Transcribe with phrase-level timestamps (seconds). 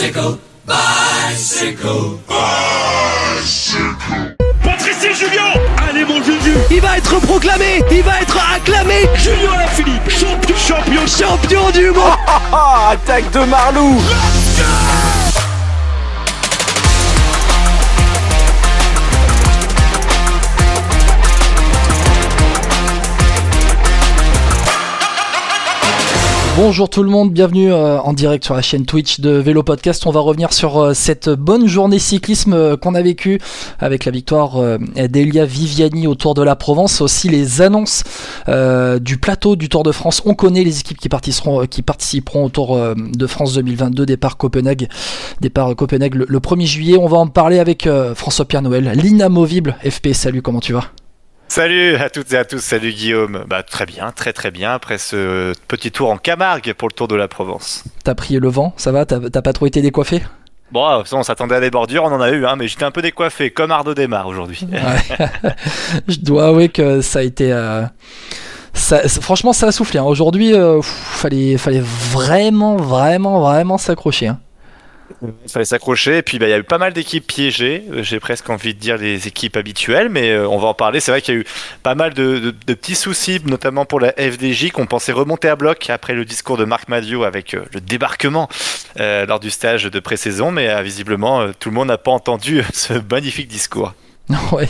[0.00, 2.18] Bicycle, bicycle,
[3.36, 4.34] bicycle.
[4.64, 5.52] Patrice et Julien
[5.86, 6.54] Allez mon Juju.
[6.70, 9.06] Il va être proclamé Il va être acclamé.
[9.16, 12.16] Julien Alaphilippe, champion, champion, champion du monde.
[12.90, 13.96] Attaque de Marlou.
[13.96, 15.19] Let's go
[26.62, 30.04] Bonjour tout le monde, bienvenue euh, en direct sur la chaîne Twitch de Vélo Podcast.
[30.04, 33.40] On va revenir sur euh, cette bonne journée cyclisme euh, qu'on a vécue
[33.78, 34.58] avec la victoire
[35.08, 38.04] d'Elia Viviani au Tour de la Provence, aussi les annonces
[38.46, 40.20] du plateau du Tour de France.
[40.26, 44.88] On connaît les équipes qui participeront, au Tour de France 2022, départ Copenhague,
[45.40, 46.98] départ Copenhague le 1er juillet.
[46.98, 50.12] On va en parler avec François-Pierre Noël, l'inamovible FP.
[50.12, 50.90] Salut, comment tu vas?
[51.50, 53.44] Salut à toutes et à tous, salut Guillaume.
[53.48, 57.08] Bah très bien, très très bien après ce petit tour en Camargue pour le Tour
[57.08, 57.82] de la Provence.
[58.04, 60.22] T'as pris le vent, ça va T'as pas trop été décoiffé?
[60.70, 63.02] Bon, on s'attendait à des bordures, on en a eu, hein, mais j'étais un peu
[63.02, 64.64] décoiffé, comme Arnaud démarre aujourd'hui.
[64.72, 65.50] Ouais.
[66.06, 67.52] Je dois avouer que ça a été...
[67.52, 67.82] Euh...
[68.72, 69.98] Ça, franchement, ça a soufflé.
[69.98, 70.04] Hein.
[70.04, 74.28] Aujourd'hui, euh, fallait, fallait vraiment, vraiment, vraiment s'accrocher.
[74.28, 74.38] Hein.
[75.22, 76.18] Il fallait s'accrocher.
[76.18, 77.84] Et puis, bah, il y a eu pas mal d'équipes piégées.
[77.90, 81.00] Euh, j'ai presque envie de dire les équipes habituelles, mais euh, on va en parler.
[81.00, 81.46] C'est vrai qu'il y a eu
[81.82, 86.14] pas mal de, petits soucis, notamment pour la FDJ, qu'on pensait remonter à bloc après
[86.14, 88.48] le discours de Marc Madio avec euh, le débarquement
[88.96, 90.50] lors du stage de pré-saison.
[90.50, 93.94] Mais visiblement, tout le monde n'a pas entendu ce magnifique discours.
[94.52, 94.68] Ouais,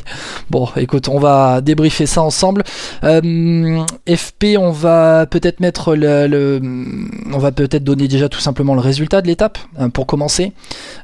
[0.50, 2.64] bon, écoute, on va débriefer ça ensemble.
[3.04, 6.60] Euh, FP, on va peut-être mettre le, le
[7.32, 10.52] on va peut-être donner déjà tout simplement le résultat de l'étape hein, pour commencer.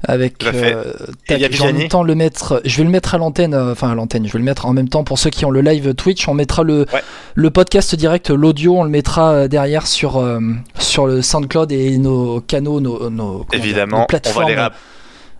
[0.06, 0.92] Avec, euh,
[1.26, 3.94] tac, en même temps le mettre, je vais le mettre à l'antenne, euh, enfin à
[3.94, 6.28] l'antenne, je vais le mettre en même temps pour ceux qui ont le live Twitch.
[6.28, 7.02] On mettra le, ouais.
[7.34, 10.40] le podcast direct, l'audio, on le mettra derrière sur euh,
[10.78, 14.44] sur le SoundCloud et nos canaux, nos, nos évidemment, nos plateformes.
[14.44, 14.74] On va les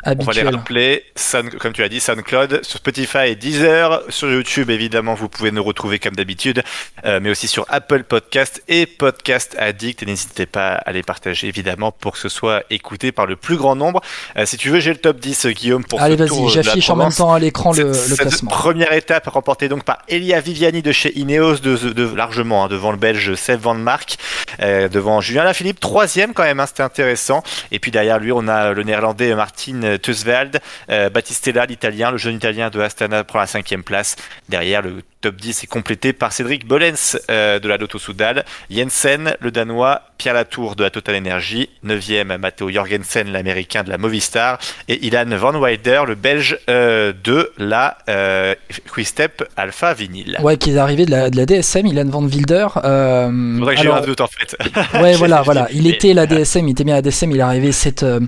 [0.07, 0.29] Habituel.
[0.29, 4.31] On va les rappeler, Sound, comme tu as dit, SoundCloud, sur Spotify et Deezer, sur
[4.31, 6.63] YouTube évidemment, vous pouvez nous retrouver comme d'habitude,
[7.05, 10.05] euh, mais aussi sur Apple Podcast et Podcast Addict.
[10.05, 13.57] Et n'hésitez pas à les partager évidemment pour que ce soit écouté par le plus
[13.57, 14.01] grand nombre.
[14.37, 17.13] Euh, si tu veux, j'ai le top 10, Guillaume, pour Allez, vas-y, j'affiche en même
[17.13, 18.51] temps à l'écran le, classement.
[18.51, 22.69] première étape remportée donc par Elia Viviani de chez Ineos, de, de, de largement hein,
[22.69, 24.19] devant le Belge Seb Van Mark,
[24.61, 27.43] euh, devant Julien Lafilippe, troisième quand même, hein, c'était intéressant.
[27.73, 32.37] Et puis derrière lui, on a le Néerlandais Martin Teusveld, euh, Battistella, l'Italien, le jeune
[32.37, 34.17] Italien de Astana prend la cinquième place.
[34.49, 39.35] Derrière, le top 10 est complété par Cédric Bollens euh, de la Lotto Soudal, Jensen,
[39.41, 44.59] le Danois, Pierre Latour de la Total Energy, 9e Matteo Jorgensen, l'Américain de la Movistar,
[44.87, 48.55] et Ilan Van Weider, le Belge euh, de la euh,
[48.93, 50.39] Quickstep Alpha Vinyl.
[50.43, 52.69] Ouais, qui est arrivé de la, de la DSM, Ilan Van Wilder.
[52.85, 54.57] Euh, Faudrait que j'ai eu un doute en fait.
[55.03, 55.67] Ouais, voilà, voilà.
[55.73, 58.21] Il était la DSM, il était bien la DSM, il est arrivé cet, euh,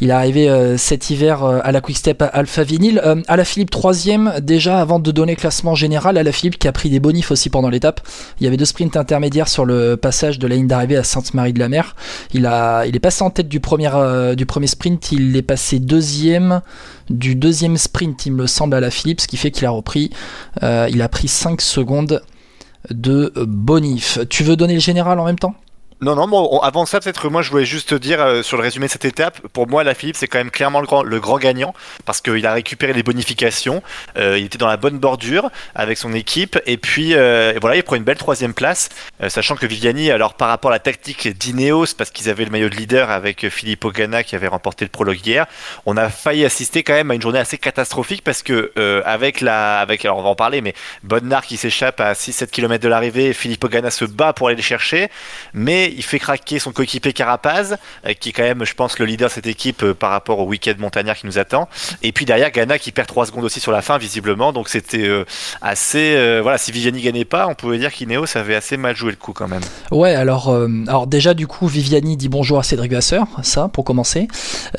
[0.00, 3.00] il est arrivé cet hiver euh, à la Quickstep Alpha Vinyl.
[3.26, 6.72] À la Philippe troisième, déjà avant de donner classement général, à la Philippe qui a
[6.72, 8.00] pris des bonifs aussi pendant l'étape.
[8.40, 11.96] Il y avait deux sprints intermédiaires sur le passage de la ligne d'arrivée à Sainte-Marie-de-la-Mer.
[12.32, 12.44] Il
[12.86, 16.60] il est passé en tête du premier, euh, du premier sprint, il est passé deuxième
[17.10, 20.10] du deuxième sprint, il me semble, à la Philippe, ce qui fait qu'il a repris,
[20.62, 22.22] euh, il a pris 5 secondes
[22.90, 24.18] de bonif.
[24.28, 25.54] Tu veux donner le général en même temps?
[26.04, 28.62] Non, non, bon, avant ça, peut-être moi je voulais juste te dire euh, sur le
[28.62, 31.18] résumé de cette étape, pour moi, la Philippe, c'est quand même clairement le grand, le
[31.18, 31.72] grand gagnant
[32.04, 33.82] parce qu'il a récupéré les bonifications,
[34.18, 37.82] euh, il était dans la bonne bordure avec son équipe, et puis euh, voilà, il
[37.82, 38.90] prend une belle troisième place,
[39.28, 42.68] sachant que Viviani, alors par rapport à la tactique d'Ineos, parce qu'ils avaient le maillot
[42.68, 45.46] de leader avec Philippe Ogana qui avait remporté le prologue hier,
[45.86, 48.72] on a failli assister quand même à une journée assez catastrophique parce que
[49.06, 52.82] avec la, avec, alors on va en parler, mais Bonnard qui s'échappe à 6-7 km
[52.82, 55.08] de l'arrivée, Philippe Ogana se bat pour aller le chercher,
[55.54, 59.06] mais il fait craquer son coéquipier Carapaz, euh, qui est quand même, je pense, le
[59.06, 61.68] leader de cette équipe euh, par rapport au week-end montagnard qui nous attend.
[62.02, 64.52] Et puis derrière, Ghana qui perd 3 secondes aussi sur la fin, visiblement.
[64.52, 65.24] Donc c'était euh,
[65.62, 66.40] assez.
[66.42, 69.32] voilà, si Viviani gagnait pas, on pouvait dire qu'Ineos avait assez mal joué le coup
[69.32, 69.62] quand même.
[69.90, 70.54] Ouais, alors,
[70.88, 74.28] alors déjà, du coup, Viviani dit bonjour à Cédric Vasseur, ça, pour commencer.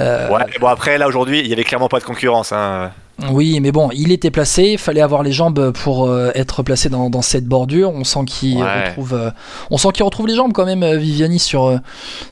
[0.01, 2.51] Euh, Ouais, bon, après, là aujourd'hui, il y avait clairement pas de concurrence.
[2.51, 2.91] Hein.
[3.31, 6.89] Oui, mais bon, il était placé, il fallait avoir les jambes pour euh, être placé
[6.89, 7.91] dans, dans cette bordure.
[7.93, 8.87] On sent qu'il Ouais.
[8.89, 9.29] retrouve, euh,
[9.71, 11.77] on sent qu'il retrouve les jambes quand même, euh, Viviani sur euh,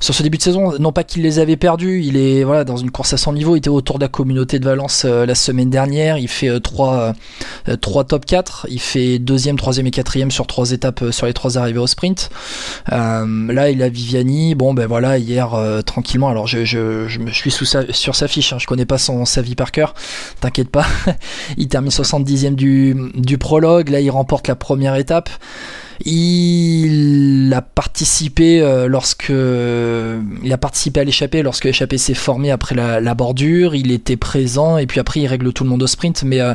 [0.01, 0.74] sur ce début de saison.
[0.80, 3.56] Non pas qu'il les avait perdus, il est voilà dans une course à son niveau.
[3.56, 6.18] Il était autour de la communauté de Valence la semaine dernière.
[6.18, 7.13] Il fait euh, trois
[7.79, 11.57] trois top 4 Il fait deuxième, troisième et quatrième sur trois étapes sur les trois
[11.57, 12.29] arrivées au sprint.
[12.91, 14.53] Là, il a Viviani.
[14.56, 15.56] Bon, ben voilà, hier
[15.86, 16.27] tranquillement.
[16.29, 18.51] Alors je, je, je me suis sous sa, sur sa fiche.
[18.53, 18.57] hein.
[18.59, 19.94] Je connais pas son sa vie par cœur.
[20.41, 20.69] T'inquiète
[21.58, 23.90] il termine 70e du, du prologue.
[23.90, 25.30] Là, il remporte la première étape.
[26.05, 32.75] Il a participé euh, lorsque il a participé à l'échappée lorsque l'échappée s'est formée après
[32.75, 33.73] la, bordure.
[33.73, 36.53] Il était présent et puis après il règle tout le monde au sprint, mais euh,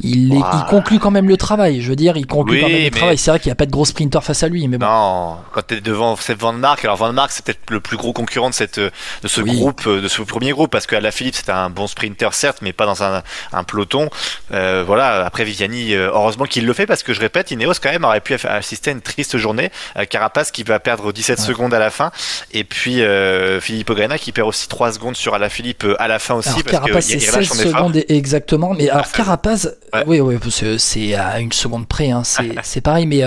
[0.00, 1.82] il, il, conclut quand même le travail.
[1.82, 3.18] Je veux dire, il conclut quand même le travail.
[3.18, 4.86] C'est vrai qu'il n'y a pas de gros sprinter face à lui, mais bon.
[4.86, 7.98] Non, quand tu es devant Seb Van Mark, alors Van Mark c'est peut-être le plus
[7.98, 8.90] gros concurrent de cette de
[9.28, 12.58] ce groupe, de ce premier groupe, parce qu'à la Philippe c'était un bon sprinter certes,
[12.62, 13.22] mais pas dans un,
[13.52, 14.08] un peloton.
[14.52, 15.26] Euh, voilà.
[15.26, 18.32] Après Viviani, heureusement qu'il le fait parce que je répète, Ineos quand même aurait pu
[18.70, 19.70] assister à une triste journée.
[19.96, 22.10] Euh, Carapace qui va perdre 17 secondes à la fin.
[22.52, 26.18] Et puis euh, Philippe Ogana qui perd aussi 3 secondes sur Alaphilippe euh, à la
[26.18, 26.50] fin aussi.
[26.50, 28.74] Alors, parce Carapace, c'est 16 secondes exactement.
[28.74, 29.68] Mais alors, Carapace,
[30.06, 30.36] oui, oui,
[30.78, 32.10] c'est à une seconde près.
[32.10, 32.22] Hein,
[32.62, 33.06] c'est pareil.
[33.06, 33.22] Mais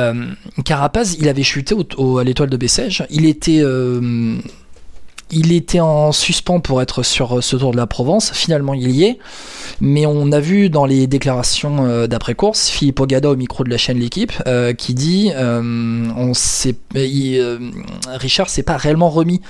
[0.63, 3.05] Carapace, il avait chuté au, à l'étoile de Bessèges.
[3.09, 3.61] Il était
[5.31, 8.31] il était en suspens pour être sur ce Tour de la Provence.
[8.33, 9.19] Finalement, il y est.
[9.81, 13.77] Mais on a vu dans les déclarations euh, d'après-course, Philippe Ogada au micro de la
[13.77, 16.75] chaîne L'équipe, euh, qui dit euh, on sait,
[18.07, 19.41] Richard s'est pas réellement remis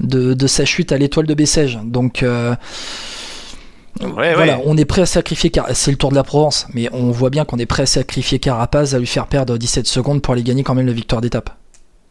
[0.00, 1.78] de, sa chute à l'étoile de Bessèges.
[1.84, 2.24] Donc.
[4.00, 7.30] voilà, on est prêt à sacrifier, c'est le Tour de la Provence, mais on voit
[7.30, 10.42] bien qu'on est prêt à sacrifier Carapaz, à lui faire perdre 17 secondes pour aller
[10.42, 11.50] gagner quand même la victoire d'étape.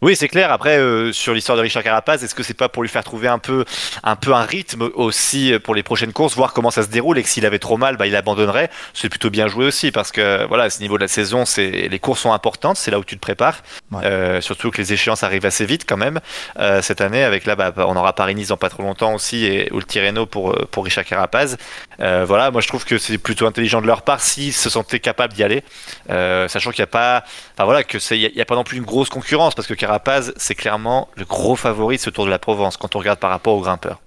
[0.04, 0.52] Oui, c'est clair.
[0.52, 3.30] Après, euh, sur l'histoire de Richard Carapaz, est-ce que c'est pas pour lui faire trouver
[3.30, 3.64] un peu,
[4.04, 7.24] un peu un rythme aussi pour les prochaines courses, voir comment ça se déroule et
[7.24, 8.70] que s'il avait trop mal, bah, il abandonnerait?
[8.94, 11.88] C'est plutôt bien joué aussi parce que voilà, à ce niveau de la saison, c'est
[11.88, 13.64] les courses sont importantes, c'est là où tu te prépares.
[13.94, 16.20] Euh, surtout que les échéances arrivent assez vite quand même
[16.60, 17.24] euh, cette année.
[17.24, 20.26] Avec là, bah, on aura Paris-Nice dans pas trop longtemps aussi et ou le Tirreno
[20.26, 21.56] pour pour Richard Carapaz.
[21.98, 25.32] voilà, moi je trouve que c'est plutôt intelligent de leur part s'ils se sentaient capables
[25.32, 25.64] d'y aller,
[26.10, 27.24] sachant qu'il n'y a pas,
[27.54, 30.34] enfin voilà, que y, a pas non plus une grosse concurrence parce que Carapaz Carapaz,
[30.38, 33.30] c'est clairement le gros favori de ce Tour de la Provence quand on regarde par
[33.30, 34.02] rapport aux grimpeurs.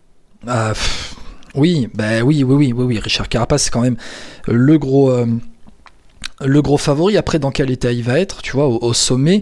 [0.46, 0.72] Ah,
[1.54, 3.96] oui, bah oui, oui, oui, oui, oui, Richard Carapaz, c'est quand même
[4.46, 5.10] le gros.
[5.10, 5.26] Euh,
[6.44, 9.40] le gros favori, après dans quel état il va être, tu vois, au, sommet.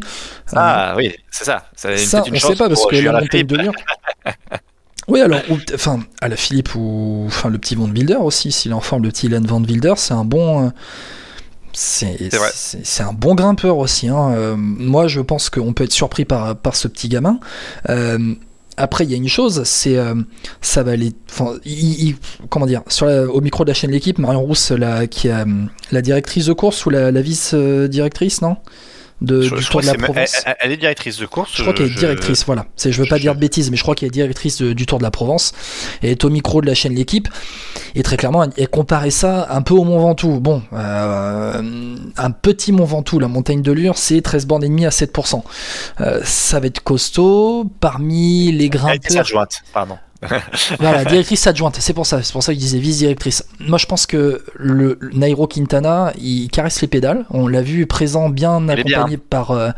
[0.53, 1.69] Ah oui, c'est ça.
[1.75, 1.89] ça,
[2.25, 3.73] on ne sait pas parce que la montagne de Lyon.
[5.09, 5.41] oui, alors,
[5.75, 9.03] enfin, à la Philippe ou enfin le petit Van Wilder aussi, s'il est en forme,
[9.03, 10.67] le petit Ilan Van Wilder, c'est un bon.
[10.67, 10.71] Euh,
[11.77, 14.09] c'est un bon grimpeur aussi.
[14.09, 14.33] Hein.
[14.33, 17.39] Euh, moi, je pense qu'on peut être surpris par, par ce petit gamin.
[17.89, 18.35] Euh,
[18.77, 20.15] après, il y a une chose, c'est euh,
[20.61, 21.13] ça va aller.
[22.49, 25.45] comment dire sur Au micro de la chaîne L'équipe, Marion Rousse, la, qui est
[25.93, 28.57] la directrice de course ou la, la vice-directrice, non?
[29.21, 30.45] De, du Tour de la Provence.
[30.61, 31.53] Elle, est directrice de course.
[31.55, 32.67] Je crois qu'elle est directrice, voilà.
[32.77, 35.03] Je veux pas dire de bêtises, mais je crois qu'elle est directrice du Tour de
[35.03, 35.53] la Provence.
[36.03, 37.29] Elle est au micro de la chaîne L'équipe.
[37.95, 40.41] Et très clairement, elle comparait ça un peu au Mont Ventoux.
[40.41, 44.87] Bon, euh, un petit Mont Ventoux, la montagne de Lure, c'est 13 bornes et demi
[44.87, 45.43] à 7%.
[46.01, 47.71] Euh, ça va être costaud.
[47.81, 49.27] Parmi les grimpeurs.
[49.73, 49.99] pardon.
[50.81, 53.45] voilà, directrice adjointe, c'est pour ça, c'est pour ça qu'il disait vice-directrice.
[53.61, 58.29] Moi je pense que le, Nairo Quintana, il caresse les pédales, on l'a vu présent
[58.29, 59.71] bien accompagné par, euh,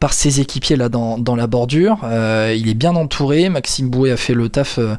[0.00, 4.10] par ses équipiers là dans, dans la bordure, euh, il est bien entouré, Maxime Bouet
[4.10, 4.94] a fait le taf euh,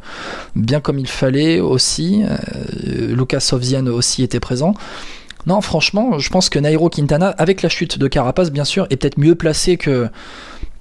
[0.56, 2.24] bien comme il fallait aussi,
[2.84, 4.74] Lucas Ovzian aussi était présent.
[5.46, 8.96] Non, franchement, je pense que Nairo Quintana, avec la chute de Carapaz, bien sûr, est
[8.96, 10.08] peut-être mieux placé que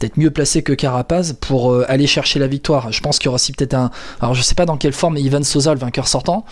[0.02, 2.90] peut-être mieux placé que Carapaz pour euh, aller chercher la victoire.
[2.90, 3.90] Je pense qu'il y aura aussi peut-être un.
[4.20, 6.44] Alors je sais pas dans quelle forme Ivan Sosa, le vainqueur sortant,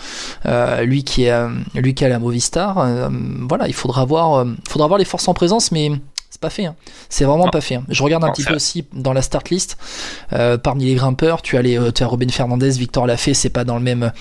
[0.45, 3.09] euh, lui qui est euh, lui qui a la Movistar.
[3.49, 5.91] voilà, il faudra voir, faudra voir les forces en présence, mais
[6.29, 6.65] c'est pas fait.
[6.65, 6.75] Hein.
[7.09, 7.75] C'est vraiment pas fait.
[7.75, 7.83] Hein.
[7.89, 9.77] Je regarde un petit peu aussi dans la start list.
[10.63, 13.75] parmi les grimpeurs, tu as les, tu as Robin Fernandez, Victor Lafay, c'est pas dans
[13.75, 14.11] le même,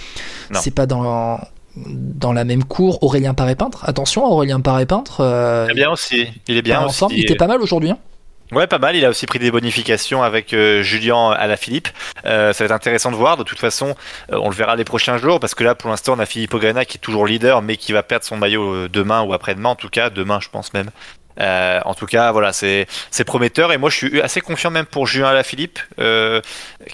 [0.54, 1.38] c'est pas dans
[1.76, 3.00] dans la même cour.
[3.04, 5.20] Aurélien Paré-Peintre, attention, Aurélien Paré-Peintre.
[5.68, 6.26] il est bien aussi.
[6.48, 7.04] Il est bien aussi.
[7.10, 7.90] Il était pas mal aujourd'hui.
[7.90, 7.98] Hein.
[8.52, 8.96] Ouais, pas mal.
[8.96, 11.88] Il a aussi pris des bonifications avec euh, Julien à la Philippe.
[12.24, 13.36] Euh, ça va être intéressant de voir.
[13.36, 13.94] De toute façon,
[14.32, 16.54] euh, on le verra les prochains jours parce que là, pour l'instant, on a Philippe
[16.54, 19.70] Ogana qui est toujours leader, mais qui va perdre son maillot demain ou après-demain.
[19.70, 20.90] En tout cas, demain, je pense même.
[21.40, 22.86] Euh, en tout cas, voilà, c'est
[23.24, 23.72] prometteur.
[23.72, 26.40] Et moi, je suis assez confiant même pour Julien Alaphilippe, euh,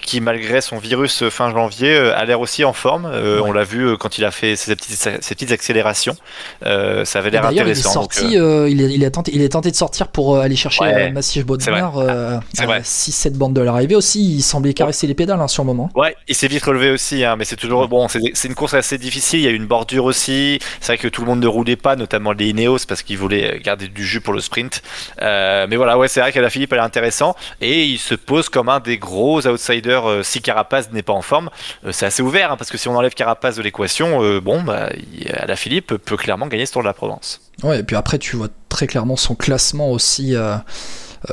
[0.01, 3.09] qui malgré son virus fin janvier euh, a l'air aussi en forme.
[3.11, 6.15] Euh, on l'a vu quand il a fait ses petites, ses petites accélérations.
[6.61, 7.65] ça avait l'air intéressant.
[7.65, 10.55] Il est sorti, il, est, il, est tenté, il est tenté de sortir pour aller
[10.55, 14.35] chercher ouais, Massif Bodmer à 6-7 bandes de l'arrivée aussi.
[14.35, 15.89] Il semblait caresser les pédales hein, sur le moment.
[15.95, 18.07] Ouais, il s'est vite relevé aussi, hein, mais c'est toujours bon.
[18.07, 19.39] C'est une course assez difficile.
[19.39, 20.59] Il y a une bordure aussi.
[20.79, 23.59] C'est vrai que tout le monde ne roulait pas, notamment les Ineos, parce qu'ils voulaient
[23.63, 24.81] garder du jus pour le sprint.
[25.21, 28.49] Euh, mais voilà, ouais, c'est vrai qu'Ala Philippe elle est intéressant et il se pose
[28.49, 31.49] comme un des gros outsiders euh, si Carapaz n'est pas en forme.
[31.85, 34.89] Euh, c'est assez ouvert hein, parce que si on enlève Carapaz de l'équation, bon, bah,
[35.33, 37.41] Ala Philippe peut clairement gagner ce Tour de la Provence.
[37.63, 40.35] Ouais, et puis après tu vois très clairement son classement aussi.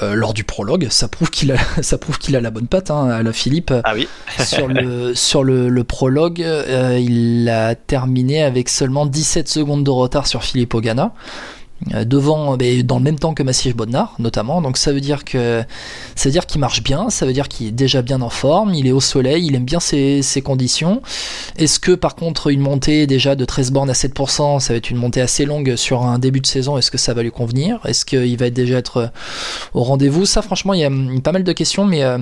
[0.01, 3.09] lors du prologue, ça prouve qu'il a, ça prouve qu'il a la bonne patte hein,
[3.09, 3.73] à la Philippe.
[3.85, 4.09] Ah oui.
[4.45, 10.43] sur le, sur le, prologue, il a terminé avec seulement 17 secondes de retard sur
[10.43, 11.13] Philippe Ogana.
[12.05, 14.63] Devant, mais dans le même temps que Massif Bodnar, notamment.
[14.63, 15.63] Donc ça veut dire que
[16.15, 18.73] ça veut dire qu'il marche bien, ça veut dire qu'il est déjà bien en forme,
[18.75, 21.03] il est au soleil, il aime bien ses, ses conditions.
[21.57, 24.91] Est-ce que par contre une montée déjà de 13 bornes à 7%, ça va être
[24.91, 27.81] une montée assez longue sur un début de saison, est-ce que ça va lui convenir?
[27.85, 29.11] Est-ce qu'il va déjà être
[29.75, 30.25] au rendez-vous?
[30.27, 30.91] Ça franchement, il y a
[31.23, 32.19] pas mal de questions, mais euh,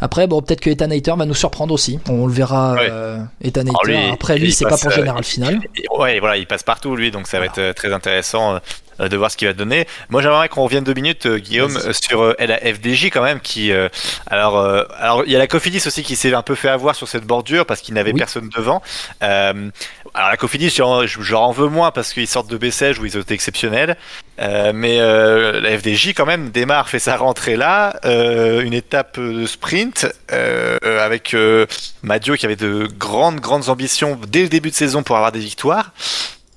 [0.00, 1.98] après, bon, peut-être que Ethan Hayter va nous surprendre aussi.
[2.08, 2.88] On le verra, Ouais.
[2.90, 5.60] euh, Ethan lui, après, lui, c'est pas pour euh, général final.
[5.98, 8.58] Ouais, voilà, il passe partout lui, donc ça va être euh, très intéressant euh,
[8.98, 9.86] de voir ce qu'il va donner.
[10.10, 11.88] Moi, j'aimerais qu'on revienne deux minutes, euh, Guillaume, Vas-y.
[11.88, 13.88] euh, sur euh, la FDJ quand même, qui, euh,
[14.26, 16.94] alors, euh, alors il y a la Cofidis aussi qui s'est un peu fait avoir
[16.94, 18.18] sur cette bordure parce qu'il n'avait Oui.
[18.18, 18.82] personne devant.
[19.22, 19.70] Euh,
[20.14, 23.16] alors la Cofidis, j'en j'en en veux moins parce qu'ils sortent de Bessèges où ils
[23.16, 23.96] ont été exceptionnels,
[24.40, 29.20] Euh, mais euh, la FDJ quand même démarre, fait sa rentrée là, euh, une étape
[29.20, 31.66] de sprint euh, euh, avec euh,
[32.02, 35.38] Madio qui avait de grandes grandes ambitions dès le début de saison pour avoir des
[35.38, 35.92] victoires.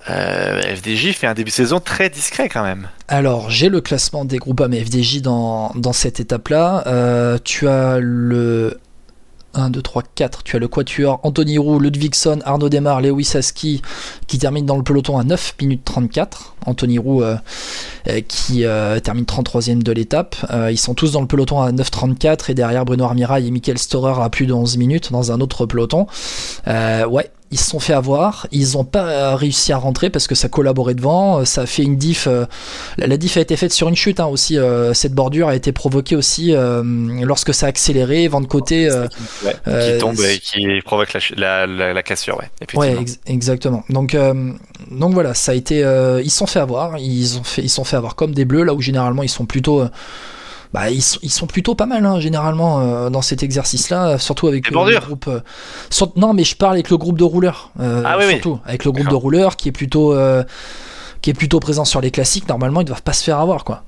[0.08, 2.88] Euh, FDJ fait un début de saison très discret quand même.
[3.08, 6.84] Alors, j'ai le classement des groupes et FDJ dans, cette étape-là.
[6.86, 8.78] Euh, tu as le
[9.54, 10.44] 1, 2, 3, 4.
[10.44, 13.82] Tu as le quatuor Anthony Roux, Ludvigson, Arnaud Demar, Lewis Aski
[14.28, 16.54] qui termine dans le peloton à 9 minutes 34.
[16.66, 17.36] Anthony Roux euh,
[18.28, 18.64] qui
[19.02, 20.36] termine 33e de l'étape.
[20.70, 24.22] Ils sont tous dans le peloton à 9,34 et derrière Bruno Armirail et Michael Storer
[24.22, 26.06] à plus de 11 minutes dans un autre peloton.
[26.66, 28.46] Ouais, ils se sont fait avoir.
[28.52, 31.38] Ils n'ont pas réussi à rentrer parce que ça collaborait devant.
[31.40, 32.26] Euh, Ça a fait une diff.
[32.26, 32.44] euh,
[32.98, 34.58] la, la diff a été faite sur une chute hein, aussi.
[34.58, 36.82] euh, cette bordure a été provoquée aussi euh,
[37.24, 38.90] lorsque ça a accéléré, vent de côté.
[38.90, 39.54] Ouais,
[39.92, 42.50] qui tombe et qui provoque la, la, cassure, ouais.
[42.74, 43.84] Ouais, ex- exactement.
[43.90, 44.16] Donc,
[44.90, 45.80] donc voilà, ça a été.
[46.24, 46.98] ils se sont fait avoir.
[46.98, 49.28] Ils ont fait, ils se sont fait avoir comme des bleus là où généralement ils
[49.28, 49.84] sont plutôt.
[50.72, 54.46] Bah, ils, sont, ils sont plutôt pas mal hein, généralement euh, dans cet exercice-là, surtout
[54.48, 55.28] avec Les le groupe.
[55.28, 55.40] euh,
[55.90, 57.70] sur- non, mais je parle avec le groupe de rouleurs.
[57.80, 58.32] euh, Ah oui, oui.
[58.34, 60.14] surtout avec le groupe de rouleurs qui est plutôt.
[61.22, 63.82] qui est plutôt présent sur les classiques, normalement ils doivent pas se faire avoir quoi.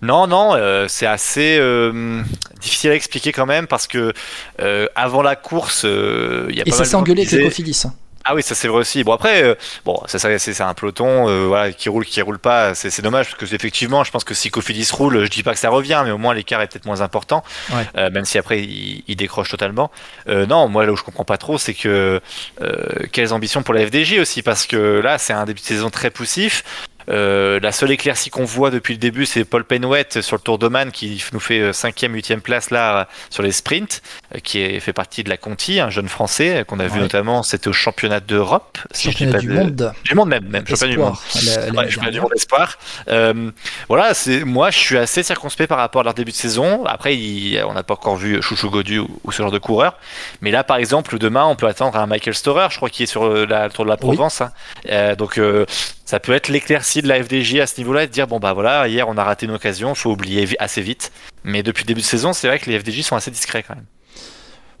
[0.00, 2.22] Non, non, euh, c'est assez euh,
[2.60, 4.12] difficile à expliquer quand même parce que
[4.60, 7.48] euh, avant la course, il y a Et pas ça s'est engueulé avec le disaient-
[7.48, 7.82] Cofidis.
[8.24, 9.02] Ah oui, ça c'est vrai aussi.
[9.04, 12.38] Bon après, euh, bon, ça, ça, c'est un peloton, euh, voilà, qui roule, qui roule
[12.38, 12.74] pas.
[12.74, 15.52] C'est c'est dommage parce que effectivement, je pense que si Cofidis roule, je dis pas
[15.52, 17.86] que ça revient, mais au moins l'écart est peut-être moins important, Ouais.
[17.96, 19.90] Euh, même si après il, il décroche totalement.
[20.28, 22.20] Euh, non, moi là où je comprends pas trop, c'est que
[22.60, 25.90] euh, quelles ambitions pour la FDJ aussi, parce que là c'est un début de saison
[25.90, 26.62] très poussif.
[27.08, 30.58] Euh, la seule éclaircie qu'on voit depuis le début, c'est Paul Penouette sur le Tour
[30.58, 34.02] d'Oman qui nous fait 5e, 8e place là euh, sur les sprints,
[34.34, 37.00] euh, qui est, fait partie de la Conti, un jeune français euh, qu'on a vu
[37.00, 39.92] notamment, c'était au championnat d'Europe, Championnat du de- monde.
[40.04, 41.14] du monde même, même championnat du monde.
[41.44, 42.78] La- Ouais, championnat du monde espoir.
[43.08, 43.50] Euh,
[43.88, 46.84] voilà, c'est moi je suis assez circonspect par rapport à leur début de saison.
[46.86, 49.96] Après, il- on n'a pas encore vu Chouchou Godu ou, ou ce genre de coureur.
[50.40, 53.06] Mais là, par exemple, demain, on peut attendre un Michael Storer, je crois qu'il est
[53.06, 54.00] sur euh, la le Tour de la Oui.
[54.00, 54.40] Provence.
[54.40, 54.52] hein.
[54.90, 55.64] Euh, donc euh,
[56.12, 58.52] ça peut être l'éclaircie de la FDJ à ce niveau-là et de dire bon bah
[58.52, 61.10] voilà, hier on a raté une occasion, faut oublier assez vite.
[61.42, 63.74] Mais depuis le début de saison, c'est vrai que les FDJ sont assez discrets quand
[63.74, 63.86] même.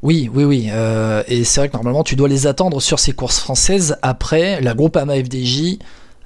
[0.02, 0.68] Oui, oui, oui.
[0.70, 3.96] euh, et c'est vrai que normalement, tu dois les attendre sur ces courses françaises.
[4.02, 5.78] Après, la Groupama FDJ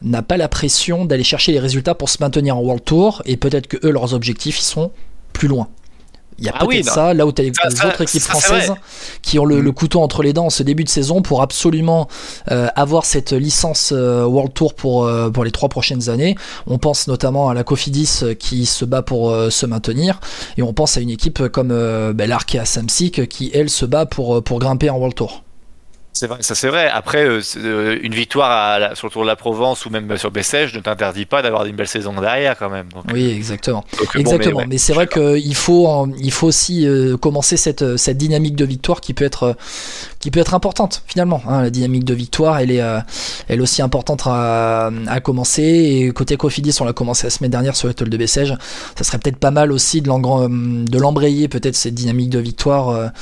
[0.02, 3.22] n'a pas la pression d'aller chercher les résultats pour se maintenir en World Tour.
[3.26, 4.90] Et peut-être que eux, leurs objectifs, ils sont
[5.32, 5.68] plus loin.
[6.38, 7.88] Il y a Ah peut-être oui, ça, là où tu as les, Ça, les ça,
[7.88, 8.72] autres équipes ça, françaises
[9.22, 9.60] qui ont le, Mm.
[9.60, 12.08] le couteau entre les dents en ce début de saison pour absolument
[12.50, 16.34] euh, avoir cette licence euh, World Tour pour, euh, pour les trois prochaines années.
[16.66, 20.20] On pense notamment à la Cofidis qui se bat pour euh, se maintenir
[20.58, 24.04] et on pense à une équipe comme euh, ben, l'Arkea Samsic qui elle se bat
[24.06, 25.42] pour, pour grimper en World Tour.
[26.18, 26.88] C'est vrai, ça c'est vrai.
[26.88, 30.16] Après, euh, euh, une victoire à la- sur le Tour de la Provence ou même
[30.16, 32.86] sur Bessèges ne t'interdit pas d'avoir une belle saison derrière quand même.
[32.94, 33.84] Donc, Oui, exactement.
[33.98, 34.60] donc, Exactement.
[34.60, 34.78] mais mais ouais.
[34.78, 39.12] c'est vrai qu'il faut, il faut aussi euh, commencer cette, cette dynamique de victoire qui
[39.12, 39.56] peut être,
[40.18, 41.42] qui peut être importante finalement.
[41.46, 41.60] hein.
[41.62, 42.98] la dynamique de victoire, elle est, euh,
[43.48, 45.62] elle aussi importante à, à commencer.
[45.62, 48.54] Et côté Cofidis, on l'a commencé la semaine dernière sur l'étoile de Bessèges.
[48.96, 50.08] Ça serait peut-être pas mal aussi de
[50.98, 53.12] l'embrayer peut-être cette dynamique de victoire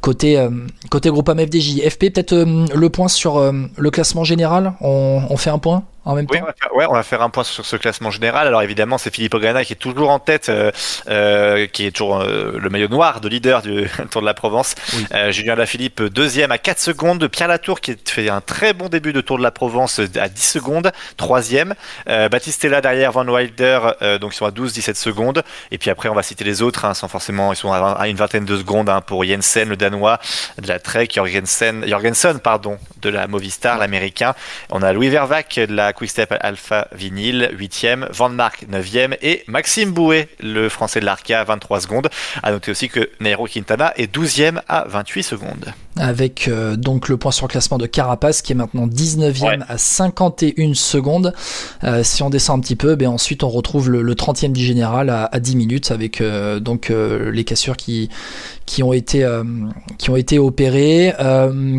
[0.00, 0.40] côté,
[0.88, 1.80] côté Groupama FDJ.
[1.88, 4.74] FP, peut-être le point sur euh, le classement général.
[4.80, 5.84] On fait un point?
[6.04, 6.42] En même Oui, temps.
[6.42, 8.46] on va, faire, ouais, on va faire un point sur ce classement général.
[8.46, 10.70] Alors évidemment, c'est Philippe Ogana qui est toujours en tête, euh,
[11.08, 14.74] euh, qui est toujours euh, le maillot noir de leader du Tour de la Provence.
[14.94, 15.06] Oui.
[15.32, 17.26] Julien Lafilippe deuxième à 4 secondes.
[17.28, 20.42] Pierre Latour qui fait un très bon début de Tour de la Provence à 10
[20.42, 21.74] secondes, troisième.
[22.06, 23.80] Baptiste est là derrière Van Wilder,
[24.20, 25.42] donc ils sont à 12-17 secondes.
[25.70, 28.08] Et puis après, on va citer les autres, hein, sans forcément, ils sont à, à
[28.08, 30.18] une vingtaine de secondes hein, pour Jensen, le Danois,
[30.60, 34.34] de la Trek, Jorgensen, Jorgensen, pardon, de la Movistar, l'Américain.
[34.70, 39.92] On a Louis Vervac de la Quickstep Alpha Vinyl 8e, Van Mark 9e et Maxime
[39.92, 42.08] Bouet, le français de l'Arca, 23 secondes.
[42.42, 45.72] À noter aussi que Nairo Quintana est 12e à 28 secondes.
[45.96, 50.74] Avec euh, donc le point sur classement de Carapace qui est maintenant 19e à 51
[50.74, 51.32] secondes.
[51.84, 54.64] Euh, si on descend un petit peu, ben ensuite on retrouve le, le 30e du
[54.64, 58.08] général à, à 10 minutes avec euh, donc les cassures qui,
[58.66, 59.26] qui, ont été,
[59.98, 61.14] qui ont été opérées.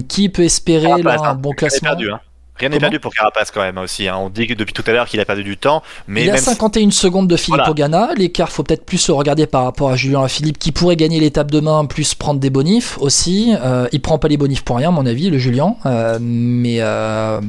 [0.08, 1.36] Qui peut espérer Carapace, là, un hein.
[1.36, 2.20] bon classement perdu, hein.
[2.58, 4.08] Rien n'est perdu pour Carapace quand même aussi.
[4.08, 4.16] hein.
[4.18, 6.42] On dit depuis tout à l'heure qu'il a perdu du temps, mais Il a même
[6.42, 7.72] si- 51 secondes de Philippe Voilà.
[7.72, 8.10] Ogana.
[8.16, 11.52] L'écart, faut peut-être plus le regarder par rapport à Julien Philippe qui pourrait gagner l'étape
[11.52, 13.54] demain, plus prendre des bonifs aussi.
[13.62, 15.76] Euh, il prend pas les bonifs pour rien, à mon avis, le Julien.
[15.86, 17.42] Euh, mais euh,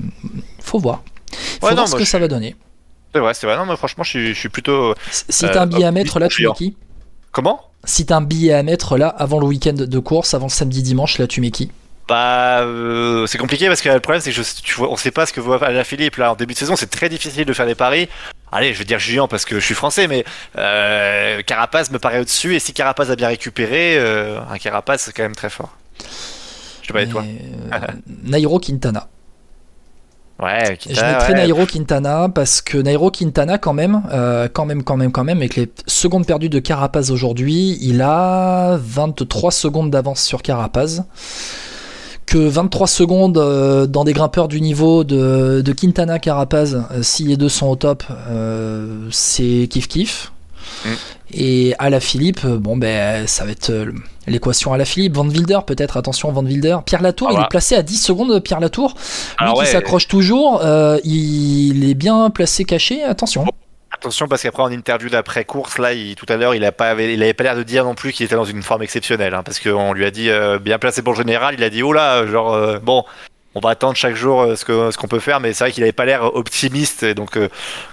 [0.61, 1.03] faut voir.
[1.33, 2.57] Faut Ouais, voir non, ce que je ça va donner.
[3.15, 3.57] c'est vrai, c'est vrai.
[3.57, 4.95] Non, mais franchement, je suis, je suis plutôt.
[5.11, 6.77] Si Euh, t'as un billet à mettre là, tu mets qui?
[7.31, 7.61] Comment?
[7.85, 10.83] Si t'as un billet à mettre là, avant le week-end de course, avant le samedi
[10.83, 11.71] dimanche, là, tu mets qui?
[12.09, 15.11] Bah, euh, c'est compliqué parce que le problème c'est que je, tu vois, on sait
[15.11, 16.77] pas ce que vaut la Philippe là en début de saison.
[16.77, 18.09] C'est très difficile de faire des paris.
[18.53, 20.25] Allez, je vais dire Julien parce que je suis français, mais
[20.57, 22.55] euh, Carapace me paraît au-dessus.
[22.55, 25.77] Et si Carapace a bien récupéré, euh, un Carapace c'est quand même très fort.
[26.83, 27.25] Je sais pas, et toi
[27.73, 27.79] euh,
[28.23, 29.09] Nairo Quintana.
[30.41, 31.39] Ouais, Je Kita, mettrais ouais.
[31.39, 35.39] Nairo Quintana parce que Nairo Quintana quand même, euh, quand même, quand même, quand même,
[35.39, 41.05] avec les secondes perdues de Carapaz aujourd'hui, il a 23 secondes d'avance sur Carapaz.
[42.27, 47.23] Que 23 secondes euh, dans des grimpeurs du niveau de, de Quintana Carapaz, euh, si
[47.23, 50.33] les deux sont au top, euh, c'est kiff kiff.
[50.85, 50.89] Mm.
[51.35, 53.73] Et à la Philippe, bon ben ça va être
[54.27, 55.15] l'équation à la Philippe.
[55.15, 56.79] Van Wilder peut-être, attention Van Wilder.
[56.85, 57.45] Pierre Latour, Ah il bah.
[57.45, 58.91] est placé à 10 secondes, Pierre Latour.
[58.91, 59.67] Lui Alors qui ouais.
[59.67, 63.45] s'accroche toujours, euh, il est bien placé caché, attention.
[64.07, 67.03] Attention parce qu'après en interview d'après course là, tout à l'heure, il a pas, pas
[67.43, 70.05] l'air de dire non plus qu'il était dans une forme exceptionnelle, hein, parce qu'on lui
[70.05, 72.79] a dit euh, bien placé pour le général, il a dit oh là, genre euh,
[72.79, 73.05] bon,
[73.57, 75.91] on va attendre chaque jour euh, ce qu'on peut faire, mais c'est vrai qu'il avait
[75.91, 77.37] pas l'air optimiste, donc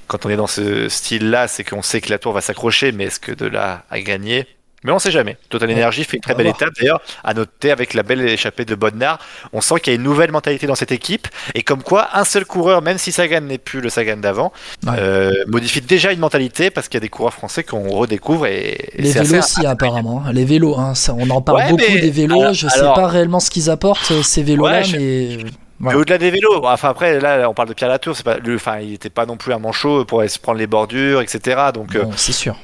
[0.06, 3.06] quand on est dans ce style-là, c'est qu'on sait que la tour va s'accrocher, mais
[3.06, 4.46] est-ce que de là à gagner?
[4.84, 5.38] Mais on sait jamais.
[5.50, 6.70] Total Energy fait une très belle étape.
[6.80, 9.20] D'ailleurs, à noter avec la belle échappée de Bodnar,
[9.54, 11.28] on sent qu'il y a une nouvelle mentalité dans cette équipe.
[11.56, 14.52] Et comme quoi, un seul coureur, même si Sagan n'est plus le Sagan d'avant,
[14.86, 14.94] Ouais.
[15.00, 18.78] euh, modifie déjà une mentalité parce qu'il y a des coureurs français qu'on redécouvre et,
[18.94, 20.24] et Les vélos assez- aussi apparemment.
[20.26, 20.32] hein.
[20.34, 22.42] Les vélos, hein, ça, on en parle Ouais, beaucoup mais- des vélos.
[22.42, 25.38] alors- je sais alors- pas réellement ce qu'ils apportent euh, ces vélos-là, Ouais, je- mais
[25.80, 26.00] voilà.
[26.00, 28.94] au-delà des vélos, enfin après là on parle de Pierre Latour, c'est pas enfin il
[28.94, 31.58] était pas non plus un manchot pour aller se prendre les bordures, etc.
[31.74, 32.56] Donc euh, c'est sûr.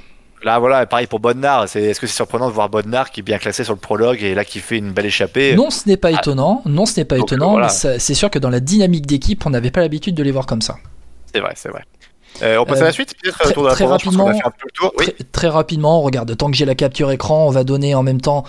[0.44, 3.24] Là voilà, pareil pour Bodnar, c'est est-ce que c'est surprenant de voir Bodnar qui est
[3.24, 5.56] bien classé sur le prologue et là qui fait une belle échappée?
[5.56, 6.20] Non, ce n'est pas Ah.
[6.20, 6.62] étonnant.
[6.66, 7.52] Non, ce n'est pas Donc, étonnant.
[7.52, 7.70] voilà.
[7.70, 10.62] c'est sûr que dans la dynamique d'équipe, on n'avait pas l'habitude de les voir comme
[10.62, 10.78] ça.
[11.34, 11.84] C'est vrai, c'est vrai.
[12.42, 14.40] Euh, on passe Euh, à la suite, peut-être très- tour de la a rapidement, fait
[14.46, 14.94] un peu le tour.
[14.98, 15.06] Oui.
[15.06, 18.22] Très, très rapidement, regarde, tant que j'ai la capture écran, on va donner en même
[18.22, 18.44] temps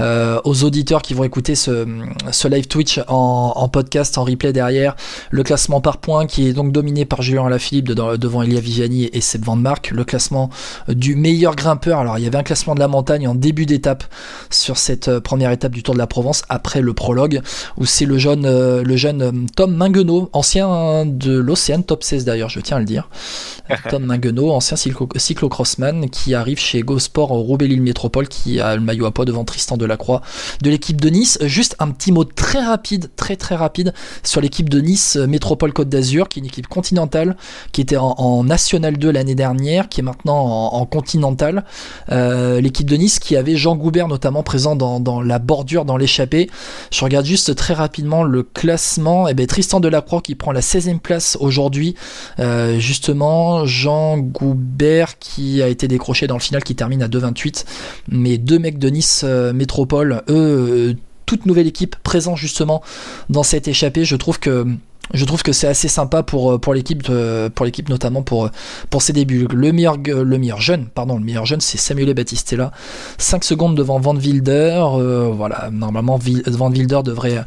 [0.00, 1.86] euh, aux auditeurs qui vont écouter ce,
[2.30, 4.96] ce live Twitch en, en podcast, en replay derrière,
[5.30, 9.10] le classement par points qui est donc dominé par Julien Alaphilippe de- devant Elia Viviani
[9.12, 10.50] et Seb Van Mark, le classement
[10.88, 11.98] du meilleur grimpeur.
[12.00, 14.04] Alors il y avait un classement de la montagne en début d'étape
[14.50, 17.40] sur cette euh, première étape du Tour de la Provence après le prologue
[17.76, 22.24] où c'est le jeune, euh, le jeune euh, Tom Minguenot, ancien de l'Océan, top 16
[22.24, 23.08] d'ailleurs, je tiens à le dire.
[23.90, 29.06] Tom Minguenot, ancien cyclo- cyclocrossman, qui arrive chez GoSport Roubaix-Lille Métropole, qui a le maillot
[29.06, 30.22] à poids devant Tristan Delacroix
[30.62, 31.38] de l'équipe de Nice.
[31.42, 35.72] Juste un petit mot très rapide, très très rapide sur l'équipe de Nice euh, Métropole
[35.72, 37.36] Côte d'Azur, qui est une équipe continentale,
[37.72, 41.64] qui était en, National 2 l'année dernière, qui est maintenant en, en Continental.
[42.10, 46.50] Euh, l'équipe de Nice qui avait Jean Goubert notamment présent dans, la bordure, dans l'échappée.
[46.90, 49.28] Je regarde juste très rapidement le classement.
[49.28, 51.94] Et ben Tristan Delacroix qui prend la 16e place aujourd'hui.
[52.38, 53.23] Euh, justement,
[53.64, 57.64] Jean Goubert qui a été décroché dans le final qui termine à 2,28.
[58.08, 60.34] Mais deux mecs de Nice euh, Métropole, eux,
[60.90, 60.94] euh,
[61.26, 62.82] toute nouvelle équipe présent justement
[63.30, 64.04] dans cette échappée.
[64.04, 67.02] Je trouve que c'est assez sympa pour, pour l'équipe
[67.54, 68.50] pour l'équipe notamment pour,
[68.98, 69.46] ses débuts.
[69.52, 72.72] Le meilleur, le meilleur jeune, pardon, le meilleur jeune c'est Samuel Battistella.
[73.18, 74.84] 5 secondes devant Van Wilder.
[74.98, 77.42] euh, voilà, normalement Van Wilder devrait euh,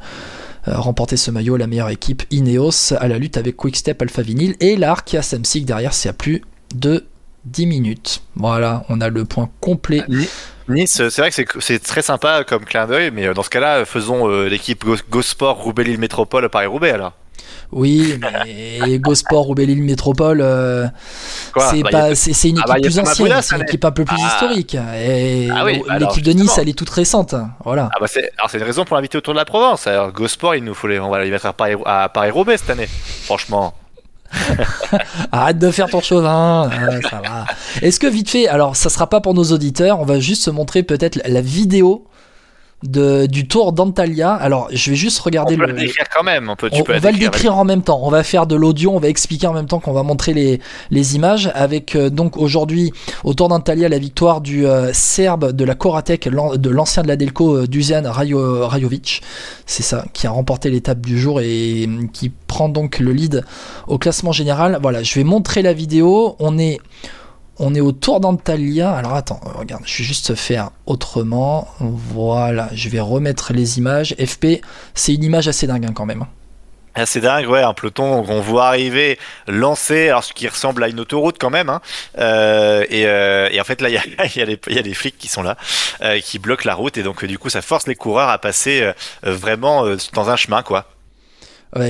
[0.75, 4.75] remporter ce maillot, la meilleure équipe Ineos à la lutte avec Quickstep Alpha Vinyl et
[4.75, 6.41] l'Arkia Samsic derrière c'est à plus
[6.75, 7.06] de
[7.45, 8.21] 10 minutes.
[8.36, 10.03] Voilà, on a le point complet.
[10.69, 13.86] Nice, c'est vrai que c'est- très sympa comme clin d'œil, mais euh, dans ce cas-là,
[13.86, 17.13] faisons euh, l'équipe Go, Go Sport Roubaix-Lille Métropole Paris-Roubaix alors.
[17.72, 20.88] Oui, mais GoSport Roubaix-Lille Métropole, euh,
[21.70, 24.06] c'est Bah, pas, c'est une Ah équipe bah, plus ancienne, c'est une équipe un peu
[24.06, 24.28] plus Ah.
[24.28, 24.76] historique.
[24.96, 27.36] Et Ah oui, bah l'équipe de Nice, elle est toute récente.
[27.66, 27.90] Voilà.
[28.00, 29.86] Bah c'est alors c'est une raison pour l'inviter autour de la Provence.
[29.88, 32.32] Alors Go Sport, il nous faut les, on va les mettre à Paris à Paris
[32.32, 32.88] Roubaix cette année.
[33.26, 33.74] Franchement.
[35.32, 36.70] Arrête de faire ton chauvin,
[37.10, 37.46] ça va.
[37.82, 40.50] Est-ce que vite fait, alors ça sera pas pour nos auditeurs, on va juste se
[40.50, 42.06] montrer peut-être la vidéo
[42.84, 44.34] de, du Tour d'Antalya.
[44.34, 45.74] Alors, je vais juste regarder on peut le.
[45.74, 46.50] le décrire quand même.
[46.50, 47.58] On, peut, tu On, peux on va le décrire.
[47.58, 48.00] en même temps.
[48.04, 50.60] On va faire de l'audio, on va expliquer en même temps qu'on va montrer les,
[50.92, 51.52] les images.
[51.56, 56.30] Avec euh, donc aujourd'hui au Tour d'Antalya la victoire du euh, Serbe de la Koratek,
[56.30, 59.22] de l'ancien de la Delco, euh, Dusan Rajo- Rajovic.
[59.66, 63.44] C'est ça, qui a remporté l'étape du jour et euh, qui prend donc le lead
[63.88, 64.78] au classement général.
[64.82, 66.36] Voilà, je vais montrer la vidéo.
[66.40, 66.80] On est
[67.60, 68.93] on est au Tour d'Antalya.
[68.93, 71.67] Alors attends, euh, regarde, je vais juste faire autrement.
[71.80, 74.15] Voilà, je vais remettre les images.
[74.15, 74.62] FP,
[74.93, 76.26] c'est une image assez dingue hein, quand même.
[77.00, 80.88] Ah, c'est dingue, ouais, un peloton qu'on voit arriver, lancé, alors ce qui ressemble à
[80.88, 81.70] une autoroute quand même.
[81.70, 81.80] Hein.
[82.17, 85.58] Euh, et, euh, et en fait, là, il y a, des flics qui sont là,
[86.24, 88.91] qui bloquent la route, et donc du coup, ça force les coureurs à passer
[89.22, 90.88] vraiment dans un chemin, quoi.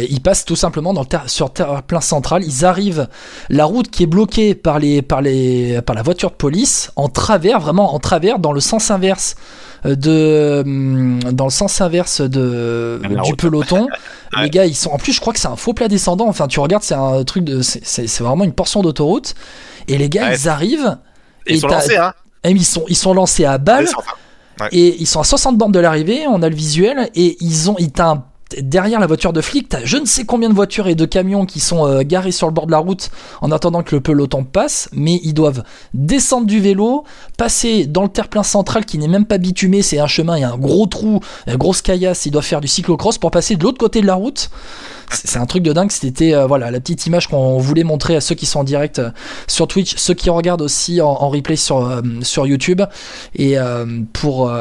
[0.09, 2.43] Ils passent tout simplement dans le ter- sur terre plein central.
[2.43, 3.07] Ils arrivent
[3.49, 7.09] la route qui est bloquée par les par les par la voiture de police en
[7.09, 9.35] travers, vraiment en travers, dans le sens inverse
[9.85, 13.39] euh, de hum, dans le sens inverse de La du route.
[13.39, 13.87] peloton.
[14.35, 14.43] Ouais.
[14.43, 16.27] Les gars, ils sont en plus, je crois que c'est un faux plat descendant.
[16.27, 19.35] Enfin, tu regardes, c'est un truc de c'est vraiment une portion d'autoroute.
[19.87, 20.35] Et les gars, Ouais.
[20.37, 20.97] ils arrivent.
[21.45, 22.13] Et ils sont lancés, hein.
[22.43, 23.87] et ils sont ils sont lancés à balle.
[24.73, 27.75] Et ils sont à 60 bornes de l'arrivée, on a le visuel, et ils ont,
[27.79, 28.23] ils t'as un-
[28.59, 31.45] derrière la voiture de flic, t'as je ne sais combien de voitures et de camions
[31.45, 33.09] qui sont euh, garés sur le bord de la route
[33.41, 37.03] en attendant que le peloton passe, mais ils doivent descendre du vélo,
[37.37, 40.43] passer dans le terre-plein central qui n'est même pas bitumé, c'est un chemin, il y
[40.43, 43.63] a un gros trou, une grosse caillasse, ils doivent faire du cyclocross pour passer de
[43.63, 44.49] l'autre côté de la route.
[45.11, 48.15] C'est c'est un truc de dingue, c'était euh, voilà la petite image qu'on voulait montrer
[48.15, 49.11] à ceux qui sont en direct euh,
[49.45, 52.81] sur Twitch, ceux qui regardent aussi en, replay sur, euh, sur YouTube.
[53.35, 53.55] Et
[54.13, 54.51] pour,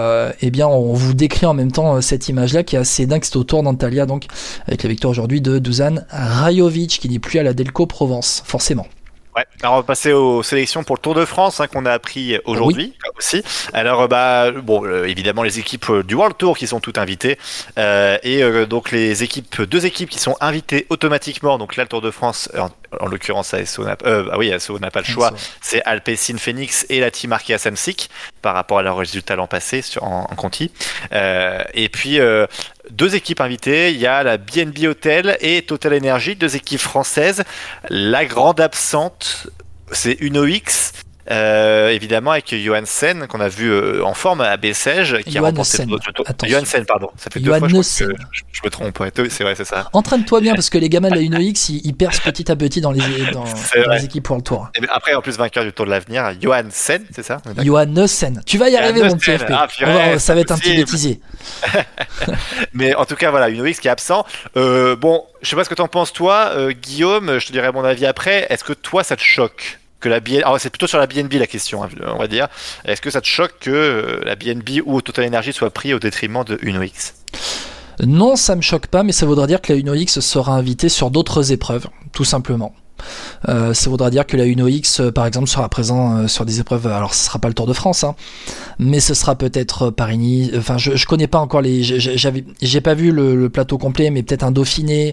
[0.43, 3.25] eh bien, on vous décrit en même temps cette image-là qui est assez dingue.
[3.25, 4.27] C'était au Tour d'Antalya, donc
[4.67, 8.87] avec la victoire aujourd'hui de Dusan Rajovic, qui n'est plus à la Delco Provence, forcément.
[9.37, 9.44] Ouais.
[9.62, 12.38] Alors on va passer aux sélections pour le Tour de France hein, qu'on a appris
[12.46, 13.42] aujourd'hui aussi.
[13.75, 16.96] Alors euh, bah bon euh, évidemment les équipes euh, du World Tour qui sont toutes
[16.96, 17.38] invitées
[17.79, 21.88] euh, et euh, donc les équipes deux équipes qui sont invitées automatiquement donc là le
[21.88, 22.49] Tour de France
[22.92, 26.38] en, en l'occurrence ASO n'a euh, ah oui ASO n'a pas le choix c'est Alpecin
[26.38, 28.11] Phoenix et la team Arkea Samsic
[28.42, 30.70] par rapport à leurs résultats l'an passé sur, en, en Conti.
[31.12, 32.46] Euh, et puis euh,
[32.90, 37.42] deux équipes invitées, il y a la BNB Hotel et Total Energy, deux équipes françaises.
[37.88, 39.49] La grande absente,
[39.92, 40.92] c'est UNOX.
[41.31, 45.79] Euh, évidemment avec Johansen qu'on a vu euh, en forme à Bessèges qui a remporté
[45.79, 45.99] Johansen,
[46.45, 46.49] le.
[46.49, 49.57] Johansen pardon ça fait deux fois je, que je, je me trompe ouais, c'est vrai
[49.57, 52.49] c'est ça Entraîne-toi bien parce que les gamins de la UNOX, ils, ils percent petit
[52.51, 53.01] à petit dans les,
[53.33, 53.45] dans,
[53.93, 54.71] les équipes pour le tour.
[54.77, 57.39] et après en plus vainqueur du Tour de l'avenir Johansen c'est ça?
[57.59, 58.43] Johansen.
[58.47, 59.37] Tu vas y arriver, mon petit.
[59.37, 59.51] FP.
[59.51, 61.21] Ah, va- ça va être un petit bêtisier.
[62.73, 64.25] Mais en tout cas, voilà, une OX qui est absent.
[64.57, 67.39] Euh, bon, je sais pas ce que t'en penses toi, Guillaume.
[67.39, 68.47] Je te dirai mon avis après.
[68.51, 69.79] Est-ce que toi, ça te choque?
[70.12, 72.49] Alors c'est plutôt sur la BNB la question, hein, on va dire.
[72.85, 75.99] Est-ce que ça te choque que euh, la BNB ou Total Energy soit pris au
[75.99, 77.14] détriment de UNOX?
[78.01, 81.11] Non, ça me choque pas, mais ça voudra dire que la UNOX sera invitée sur
[81.11, 82.75] d'autres épreuves, tout simplement.
[83.49, 86.61] Euh, ça voudra dire que la UNOX, euh, par exemple, sera présent euh, sur des
[86.61, 86.87] épreuves.
[86.87, 88.15] Alors, ce sera pas le Tour de France, hein,
[88.79, 90.51] mais ce sera peut-être Paris-Nice.
[90.57, 91.83] Enfin, je, je connais pas encore les.
[91.83, 95.13] j'ai- pas vu le, plateau complet, mais peut-être un Dauphiné.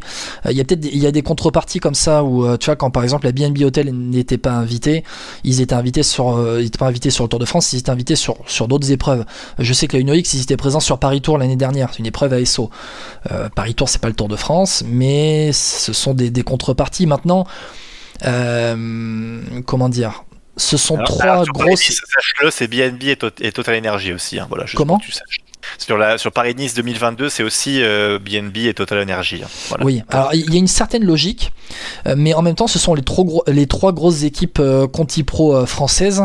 [0.49, 2.91] Il y a peut-être, il y a des contreparties comme ça où, tu vois, quand
[2.91, 5.03] par exemple la BNB Hotel n'était pas invité,
[5.43, 8.15] ils étaient invités sur, ils pas invités sur le Tour de France, ils étaient invités
[8.15, 9.25] sur sur d'autres épreuves.
[9.59, 12.33] Je sais que la UNOX, ils étaient présents sur Paris Tour l'année dernière, une épreuve
[12.33, 12.69] à SO.
[13.55, 17.05] Paris Tour, c'est pas le Tour de France, mais ce sont des, des contreparties.
[17.05, 17.45] Maintenant,
[19.65, 20.23] comment dire?
[20.55, 21.81] Ce sont Alors, trois grosses.
[21.81, 24.39] Sache-le, c'est BNB et, Tot- et Total Energy aussi.
[24.39, 25.39] hein, voilà, Comment pour que tu saches.
[25.79, 29.41] Sur, la, sur Paris-Nice 2022, c'est aussi euh, BNB et Total Energy.
[29.43, 29.85] hein, voilà.
[29.85, 31.53] Oui, alors il y a une certaine logique,
[32.05, 34.87] euh, mais en même temps, ce sont les, trop gros, les trois grosses équipes euh,
[34.87, 36.23] Conti Pro euh, françaises.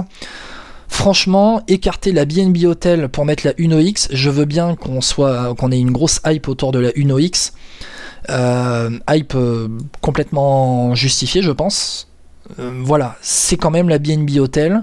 [0.88, 5.70] Franchement, écarter la BNB Hotel pour mettre la UNOX, je veux bien qu'on soit, qu'on
[5.70, 7.53] ait une grosse hype autour de la UNOX.
[8.31, 9.68] Euh, hype euh,
[10.01, 12.09] complètement justifiée, je pense.
[12.59, 14.83] Euh, voilà, c'est quand même la BNB Hotel.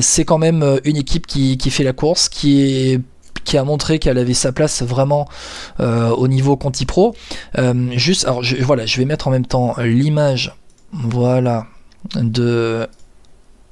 [0.00, 3.02] C'est quand même une équipe qui, fait la course, qui
[3.54, 5.26] a montré qu'elle avait sa place vraiment
[5.80, 7.16] au niveau Conti Pro.
[7.90, 10.54] Juste, alors je, voilà, je vais mettre en même temps l'image,
[10.92, 11.66] voilà,
[12.14, 12.86] de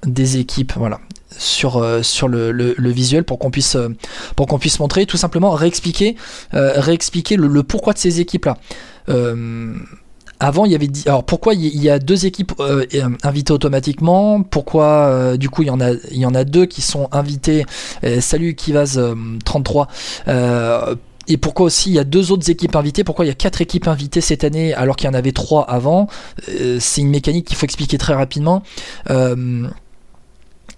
[0.05, 0.99] des équipes, voilà,
[1.39, 3.89] sur euh, sur le, le, visuel pour qu'on puisse euh,
[4.37, 6.17] pour qu'on puisse montrer, tout simplement réexpliquer
[6.55, 8.57] euh, réexpliquer le, pourquoi de ces équipes là.
[9.09, 9.75] Euh,
[10.41, 10.89] avant, il y avait.
[11.07, 12.53] Alors, pourquoi il y- a deux équipes
[13.23, 14.43] invitées automatiquement?
[14.43, 17.65] Pourquoi, du coup, il y en a, il y en a deux qui sont invitées?
[18.19, 19.15] Salut Kivaz euh,
[19.45, 19.87] 33.
[20.27, 20.97] Euh,
[21.29, 23.05] et pourquoi aussi il y a deux autres équipes invitées?
[23.05, 25.63] Pourquoi il y a quatre équipes invitées cette année alors qu'il y en avait trois
[25.63, 26.09] avant?
[26.81, 28.65] C'est une mécanique qu'il faut expliquer très rapidement.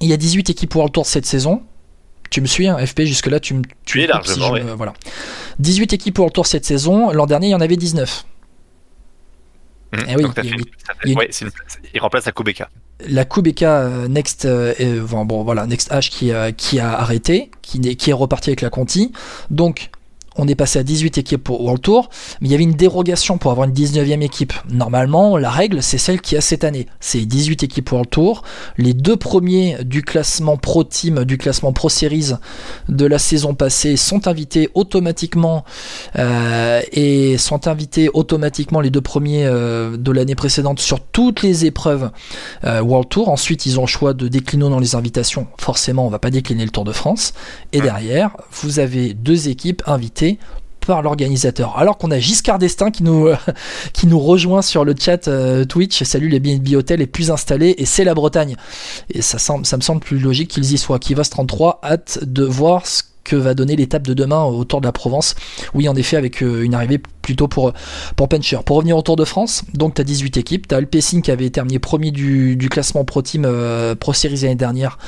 [0.05, 1.63] Il y a 18 équipes World Tour cette saison.
[2.31, 3.63] Tu me suis, hein, FP, jusque-là, tu me.
[3.85, 4.93] Tu coupes largement, me- voilà.
[5.61, 7.11] 18 équipes pour le tour cette saison.
[7.13, 8.25] L'an dernier, il y en avait 19.
[9.93, 10.05] Mhm.
[10.09, 10.65] Eh oui, il
[11.05, 12.69] il ouais, une- remplace la Kubeka.
[13.09, 14.75] La Kubeka euh, Next, euh,
[15.07, 18.61] bon, bon, voilà, Next H qui, euh, qui a arrêté, qui, qui est reparti avec
[18.61, 19.13] la Conti.
[19.51, 19.91] Donc,
[20.37, 23.39] on est passé à 18 équipes pour World Tour, mais il y avait une dérogation
[23.39, 24.53] pour avoir une 19e équipe.
[24.71, 26.87] Normalement, la règle, c'est celle qu'il y a cette année.
[27.01, 28.43] C'est 18 équipes World Tour.
[28.77, 32.33] Les deux premiers du classement Pro Team, du classement Pro Series
[32.89, 35.65] de la saison passée sont invités automatiquement
[36.17, 41.65] euh, et sont invités automatiquement les deux premiers euh, de l'année précédente sur toutes les
[41.65, 42.11] épreuves
[42.65, 43.29] euh, World Tour.
[43.29, 45.47] Ensuite, ils ont le choix de décliner dans les invitations.
[45.59, 47.35] Forcément, on va pas décliner le Tour de France.
[47.73, 50.24] Et derrière, vous avez deux équipes invitées
[50.87, 51.79] par l'organisateur.
[51.79, 53.29] Alors qu'on a Giscard d'Estaing qui nous,
[53.93, 56.03] qui nous rejoint sur le chat euh, Twitch.
[56.03, 58.57] Salut les BNB Hotels les plus installés et c'est la Bretagne.
[59.11, 60.99] Et ça, me semble plus logique qu'ils y soient.
[60.99, 64.87] Kivas 33, hâte de voir ce que va donner l'étape de demain au Tour de
[64.87, 65.35] la Provence.
[65.73, 67.73] Oui, en effet, avec euh, une arrivée plutôt pour,
[68.17, 68.59] pour Pencher.
[68.67, 70.69] Pour revenir au Tour de France, donc tu as 18 équipes.
[70.69, 74.41] Tu as Alpecin qui avait terminé premier du, du classement Pro Team euh, Pro Series
[74.43, 74.99] l'année dernière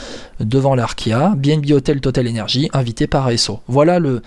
[0.41, 1.35] devant l'Arkea.
[1.37, 3.61] BNB Hotel Total Energy, invité par ASO.
[3.69, 4.23] Voilà le,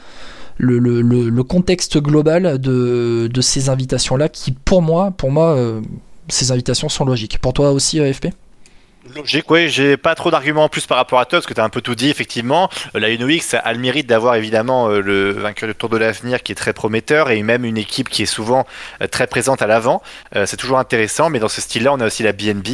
[0.60, 5.82] le, le, le- contexte global de, de ces invitations-là qui, pour moi, pour moi euh,
[6.28, 7.40] ces invitations sont logiques.
[7.40, 8.28] Pour toi aussi, euh, FP
[9.16, 11.60] Logique, oui, j'ai pas trop d'arguments en plus par rapport à toi, parce que tu
[11.62, 12.70] as un peu tout dit, effectivement.
[12.96, 16.44] Euh, La UNOX a le mérite d'avoir évidemment euh, le vainqueur du Tour de l'Avenir
[16.44, 18.68] qui est très prometteur, et même une équipe qui est souvent
[19.02, 20.02] euh, très présente à l'avant.
[20.46, 22.68] C'est toujours intéressant, mais dans ce style-là, on a aussi la BNB.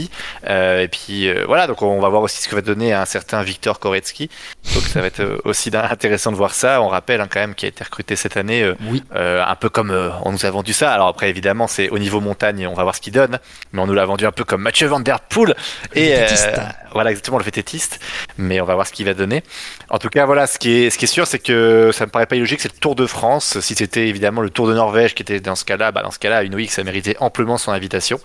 [0.48, 3.80] Et puis voilà, donc on va voir aussi ce que va donner un certain Victor
[3.80, 4.30] Koretsky.
[4.74, 6.82] Donc ça va être aussi intéressant de voir ça.
[6.82, 9.04] On rappelle hein, quand même qu'il a été recruté cette année, Oui.
[9.14, 9.92] un peu comme
[10.24, 10.92] on nous a vendu ça.
[10.94, 13.40] Alors après, évidemment, c'est au niveau montagne, on va voir ce qu'il donne,
[13.72, 15.56] mais on nous l'a vendu un peu comme Mathieu Van Der Poel.
[15.94, 16.58] Et euh,
[16.92, 18.00] voilà exactement le vététiste,
[18.38, 19.44] mais on va voir ce qu'il va donner.
[19.90, 22.62] En tout cas, voilà, ce qui est, sûr, c'est que ça me paraît pas illogique,
[22.62, 23.60] c'est le Tour de France.
[23.60, 26.20] Si c'était évidemment le Tour de Norvège qui était dans ce cas-là, bah dans ce
[26.20, 28.20] cas-là, une ça méritait amplement son invitation.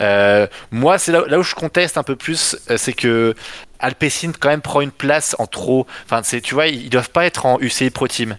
[0.00, 3.34] Euh, moi, c'est là, où je conteste un peu plus, euh, c'est que
[3.78, 5.86] Alpecin quand même prend une place en trop.
[6.04, 8.36] Enfin, tu vois, ils, ils doivent pas être en UCI Pro Team,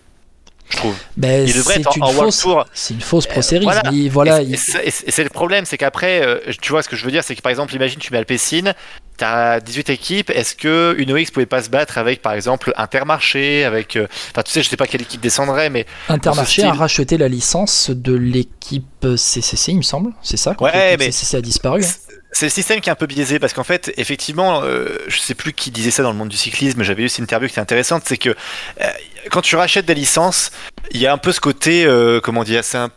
[0.70, 0.96] je trouve.
[1.16, 2.66] Ben, Il devrait c'est être en- World Tour.
[2.74, 3.84] c'est une fausse pro Euh, voilà.
[3.92, 7.12] mais voilà, et, c'est- le problème, c'est qu'après, euh, tu vois, ce que je veux
[7.12, 8.74] dire, c'est que par exemple, imagine, tu mets Alpecin,
[9.18, 13.96] t'as 18 équipes, est-ce que UNOX pouvait pas se battre avec, par exemple, Intermarché, avec,
[13.96, 17.28] euh, enfin, tu sais, je sais pas quelle équipe descendrait, mais Intermarché a racheté la
[17.28, 20.12] licence de l'équipe CCC, il me semble.
[20.22, 21.84] C'est ça quand Ouais, mais- CCC a disparu.
[21.84, 21.88] hein.
[22.38, 25.34] C'est le système qui est un peu biaisé parce qu'en fait, effectivement, euh, je sais
[25.34, 27.62] plus qui disait ça dans le monde du cyclisme, j'avais eu cette interview qui était
[27.62, 28.86] intéressante, c'est que euh,
[29.32, 30.52] quand tu rachètes des licences,
[30.92, 32.92] il y a un peu ce côté, euh, comment dire, c'est un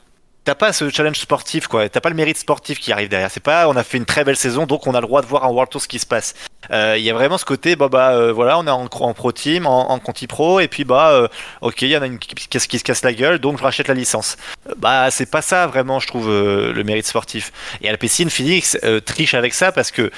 [0.50, 1.88] T'as pas ce challenge sportif, quoi.
[1.88, 3.30] T'as pas le mérite sportif qui arrive derrière.
[3.30, 5.26] C'est pas, on a fait une très belle saison, donc on a le droit de
[5.28, 6.34] voir en World Tour ce qui se passe.
[6.72, 9.30] Euh, Il y a vraiment ce côté, bah, bah, euh, voilà, on est en, pro
[9.30, 11.28] team, en, conti pro, et puis bah, euh,
[11.60, 13.94] ok, il y en a une qui, se casse la gueule, donc je rachète la
[13.94, 14.36] licence.
[14.68, 17.52] Euh, Bah, c'est pas ça vraiment, je trouve, euh, le mérite sportif.
[17.80, 20.10] Et Alpecin, Phoenix euh, triche avec ça parce que euh,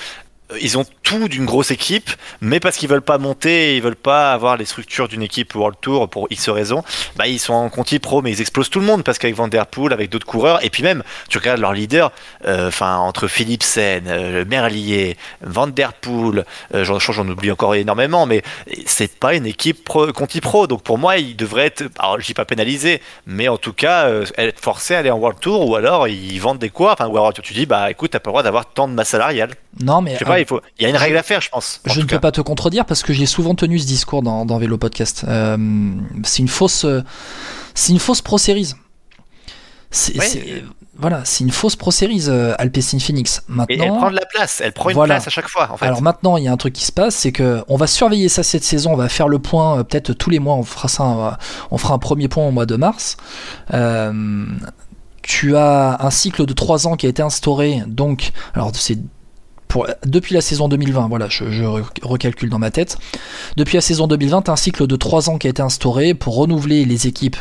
[0.60, 4.32] ils ont tout d'une grosse équipe, mais parce qu'ils veulent pas monter, ils veulent pas
[4.32, 6.82] avoir les structures d'une équipe World Tour pour X raisons,
[7.16, 9.48] bah ils sont en conti pro, mais ils explosent tout le monde parce qu'avec Van
[9.48, 12.12] Der Poel, avec d'autres coureurs, et puis même, tu regardes leurs leaders,
[12.46, 18.26] euh, enfin entre Philipsen, euh, Merlier, Van Der Poel, euh, j'en j'en oublie encore énormément,
[18.26, 18.42] mais
[18.86, 22.26] c'est pas une équipe pro, conti pro, donc pour moi ils devraient être, alors je
[22.26, 25.68] dis pas pénalisés, mais en tout cas euh, être forcés à aller en World Tour,
[25.68, 28.30] ou alors ils vendent des quoi, enfin ou alors tu dis bah écoute t'as pas
[28.30, 29.50] le droit d'avoir tant de masse salariale.
[29.80, 31.48] Non, mais Je sais pas, il faut, il y a une règle à faire, je
[31.48, 31.80] pense.
[31.88, 32.16] en Je ne cas.
[32.16, 35.24] peux pas te contredire parce que j'ai souvent tenu ce discours dans, dans Vélo Podcast.
[35.26, 35.56] Euh,
[36.24, 37.02] c'est une fausse, euh,
[37.74, 38.22] c'est une fausse.
[39.94, 40.64] C'est, Ouais.
[40.96, 43.38] voilà, c'est une fausse pro series euh, Alpecin Phoenix.
[43.38, 45.14] Et elle Maintenant, prend de la place, elle prend une Voilà.
[45.16, 45.84] place à chaque fois, en fait.
[45.86, 48.30] alors maintenant, il y a un truc qui se passe, c'est que on va surveiller
[48.30, 48.92] ça cette saison.
[48.94, 50.54] On va faire le point, peut-être tous les mois.
[50.54, 51.38] On fera ça,
[51.70, 53.16] on fera un premier point au mois de mars.
[53.74, 54.46] Euh,
[55.22, 58.98] tu as un cycle de 3 ans qui a été instauré, donc, alors c'est
[60.06, 62.98] depuis la saison 2020, voilà, je, je re- recalcule dans ma tête.
[63.56, 66.14] Depuis la saison 2020, tu as un cycle de 3 ans qui a été instauré
[66.14, 67.36] pour renouveler les équipes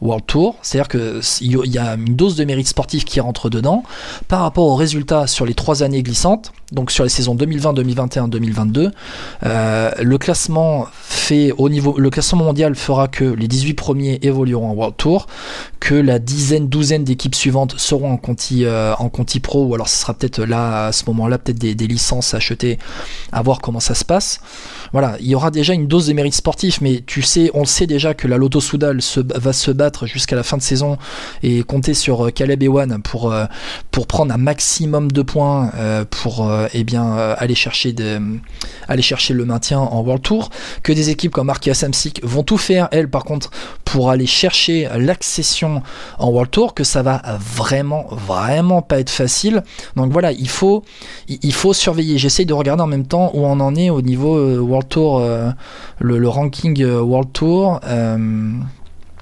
[0.00, 3.82] World Tour, c'est-à-dire qu'il y a une dose de mérite sportif qui rentre dedans
[4.28, 8.28] par rapport aux résultats sur les trois années glissantes, donc sur les saisons 2020, 2021,
[8.28, 8.90] 2022.
[9.44, 14.70] euh, le classement fait au niveau, le classement mondial fera que les 18 premiers évolueront
[14.70, 15.26] en World Tour,
[15.80, 19.88] que la dizaine, douzaine d'équipes suivantes seront en Conti, euh, en Conti Pro, ou alors
[19.88, 22.78] ce sera peut-être là à ce moment-là peut-être des, licences achetées,
[23.32, 24.40] à voir comment ça se passe.
[24.92, 27.86] Voilà, il y aura déjà une dose de mérite sportif, mais tu sais, on sait
[27.86, 29.00] déjà que la Lotto Soudal
[29.34, 30.98] va se battre jusqu'à la fin de saison
[31.42, 33.44] et compter sur euh, Caleb Ewan pour, euh,
[33.90, 37.94] pour prendre un maximum de points euh, pour eh bien, aller, chercher
[38.88, 40.50] aller chercher le maintien en World Tour.
[40.82, 43.50] Que des équipes comme Arkia Samsic vont tout faire, elles, par contre,
[43.84, 45.82] pour aller chercher l'accession
[46.18, 49.62] en World Tour, que ça va vraiment, vraiment pas être facile.
[49.96, 50.84] Donc voilà, il faut,
[51.28, 52.18] il faut surveiller.
[52.18, 55.22] J'essaye de regarder en même temps où on en est au niveau World Tour,
[55.98, 57.80] le, ranking World Tour.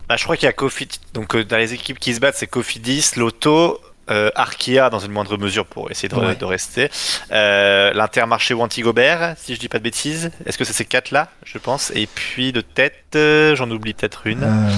[0.09, 0.89] Bah, je crois qu'il y a Kofi.
[1.13, 3.79] Donc, euh, dans les équipes qui se battent, c'est Kofi 10, Lotto,
[4.11, 6.35] euh, Arkea dans une moindre mesure pour essayer de, Ouais.
[6.35, 6.91] de rester.
[7.33, 10.31] Euh, L'Intermarché ou Antigobert, si je dis pas de bêtises.
[10.47, 11.93] Est-ce que c'est ces quatre-là, je pense?
[11.95, 14.43] Et puis de tête, euh, j'en oublie peut-être une.
[14.45, 14.71] Euh,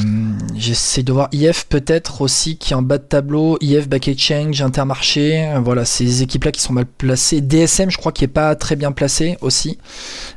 [0.56, 3.56] J'essaie de voir IF peut-être aussi qui est en bas de tableau.
[3.60, 5.52] IF, Back Exchange, Intermarché.
[5.62, 7.40] Voilà, ces équipes-là qui sont mal placées.
[7.40, 9.78] DSM, je crois, qui est pas très bien placé aussi.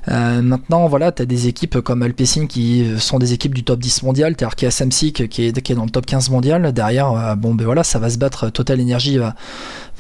[0.08, 4.04] Maintenant, voilà, tu as des équipes comme Alpecin qui sont des équipes du top 10
[4.04, 4.36] mondial.
[4.36, 6.72] T'as Arkea Samsic qui est, qui est dans le top 15 mondial.
[6.74, 8.50] Derrière, bon, ben voilà, ça va se battre.
[8.50, 9.36] Total Energy va,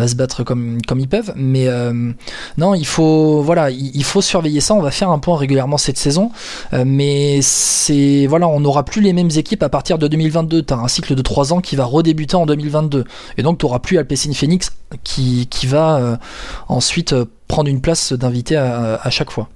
[0.08, 1.34] se battre comme, ils peuvent.
[1.36, 2.12] Mais euh,
[2.58, 4.74] non, il faut, voilà, il, faut surveiller ça.
[4.74, 6.32] On va faire un point régulièrement cette saison.
[6.74, 10.64] Euh, mais c'est voilà, on n'aura plus les mêmes équipes à partir de 2022.
[10.64, 13.06] Tu as un cycle de 3 ans qui va redébuter en 2022.
[13.38, 14.72] Et donc tu n'auras plus Alpecin Phoenix
[15.04, 16.18] qui, va euh,
[16.68, 17.16] ensuite
[17.48, 19.50] prendre une place d'invité à chaque fois.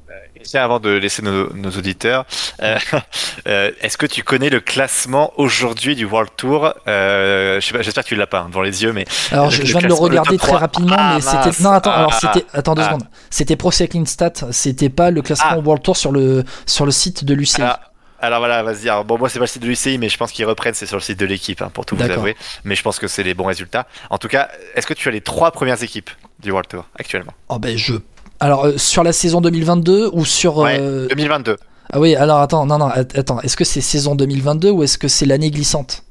[0.48, 2.26] Tiens, avant de laisser nos, nos auditeurs,
[2.62, 2.78] euh,
[3.48, 8.16] euh, est-ce que tu connais le classement aujourd'hui du World Tour euh, J'espère que tu
[8.16, 10.60] l'as pas hein, devant les yeux, mais Alors je, viens de le regarder très 3.
[10.60, 12.86] rapidement, Ah, mais c'était non attends alors Ah, c'était attends deux ah.
[12.86, 13.08] secondes.
[13.30, 15.60] C'était Pro Cycling Stat, c'était pas le classement Ah.
[15.60, 17.62] World Tour sur le sur le site de l'UCI.
[17.62, 17.80] Alors,
[18.20, 18.88] alors voilà, vas-y.
[18.88, 20.86] Alors, bon, moi, c'est pas le site de l'UCI, mais je pense qu'ils reprennent, c'est
[20.86, 22.36] sur le site de l'équipe, hein, pour tout vous avouer.
[22.64, 23.86] Mais je pense que c'est les bons résultats.
[24.10, 27.34] En tout cas, est-ce que tu as les trois premières équipes du World Tour actuellement?
[27.50, 27.96] Oh ben je
[28.40, 31.56] alors euh, sur la saison 2022 ou sur Ouais, euh, 2022.
[31.92, 34.98] Ah oui, alors attends, non non, att- attends, est-ce que c'est saison 2022 ou est-ce
[34.98, 36.04] que c'est l'année glissante?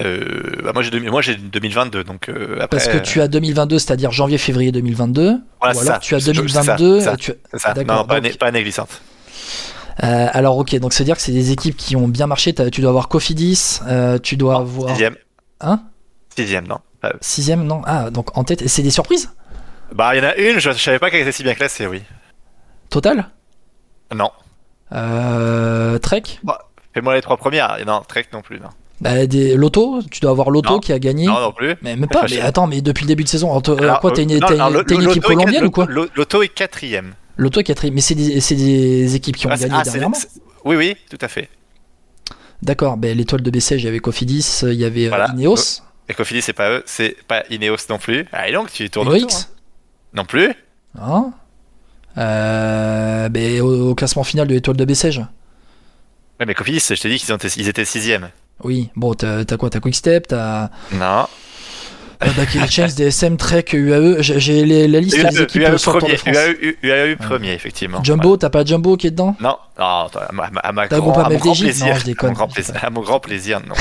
[0.00, 2.68] Euh, bah, moi, j'ai 2000 moi, j'ai 2022, donc euh, après.
[2.68, 5.22] Parce que tu as 2022, c'est-à-dire janvier-février 2022,
[5.60, 5.98] Voilà, ou alors ça.
[6.00, 7.74] tu as C'est- c'est 2022, ça, euh, tu- ça.
[7.74, 9.00] D'accord, Non, pas, donc- année, pas année glissante.
[10.02, 12.52] Euh, alors ok, donc c'est dire que c'est des équipes qui ont bien marché.
[12.72, 13.80] Tu dois avoir Cofidis,
[14.22, 15.16] tu dois avoir Sixième.
[15.60, 15.82] Hein?
[16.36, 16.78] Sixième, non.
[17.20, 19.30] Sixième, non Ah donc en tête, c'est des surprises?
[19.92, 21.86] Bah, il y en a une, je, je savais pas qu'elle était si bien classée,
[21.86, 22.02] oui.
[22.90, 23.28] Total?
[24.14, 24.30] Non.
[24.92, 26.22] euh, Trek?
[26.42, 26.58] Bah,
[26.92, 27.76] Fais-moi les trois premières.
[27.86, 28.68] Non, Trek non plus, non.
[29.00, 30.78] bah, des Loto, tu dois avoir Loto Non.
[30.80, 31.26] qui a gagné.
[31.26, 31.74] Non, non plus.
[31.82, 32.26] Mais même pas.
[32.30, 34.54] Mais attends, mais depuis le début de saison, alors, Alors, quoi T'as une, non, t'as
[34.54, 37.14] une- alors, le- t'as une le- équipe l'auto quat- ou quoi L'auto est quatrième.
[37.36, 39.82] Loto est quatrième, mais c'est des, c'est des équipes qui ont Ah, c'est- gagné ah,
[39.84, 40.14] dernièrement.
[40.14, 40.28] c'est-
[40.64, 41.48] Oui, oui, tout à fait.
[42.62, 45.28] D'accord, ben, l'étoile de Bessèges, il y avait Cofidis, il y avait euh, Voilà.
[45.36, 48.26] Ineos, Et Cofidis, c'est pas eux, c'est pas Ineos non plus.
[48.32, 49.40] Ah, et donc, tu tournes autour, hein.
[50.14, 50.52] Non plus
[51.00, 51.32] hein
[52.16, 55.18] Euh, ben, au, au classement final de l'étoile de Bessèges.
[56.38, 58.30] Ouais, mais Cofidis, je t'ai dit qu'ils été- ils étaient sixième.
[58.62, 59.70] Oui, bon, t'as t'as quoi?
[59.70, 61.26] T'as Quickstep, t'as Non.
[62.22, 64.22] euh, Back Exchange, DSM, Trek, UAE.
[64.22, 66.36] J'ai j'ai les- la liste des UAE, équipes UAE sur le Tour de premier, France.
[66.36, 68.02] UAE, UAE premier, effectivement.
[68.04, 69.34] Jumbo, t'as pas Jumbo qui est dedans?
[69.40, 71.60] Non, non, à ma, à ma T'as grand, à mon grand MFDJ?
[71.62, 71.86] plaisir.
[71.86, 72.28] Non, je déconne.
[72.30, 73.74] À mon grand plaisir, à mon grand plaisir, non.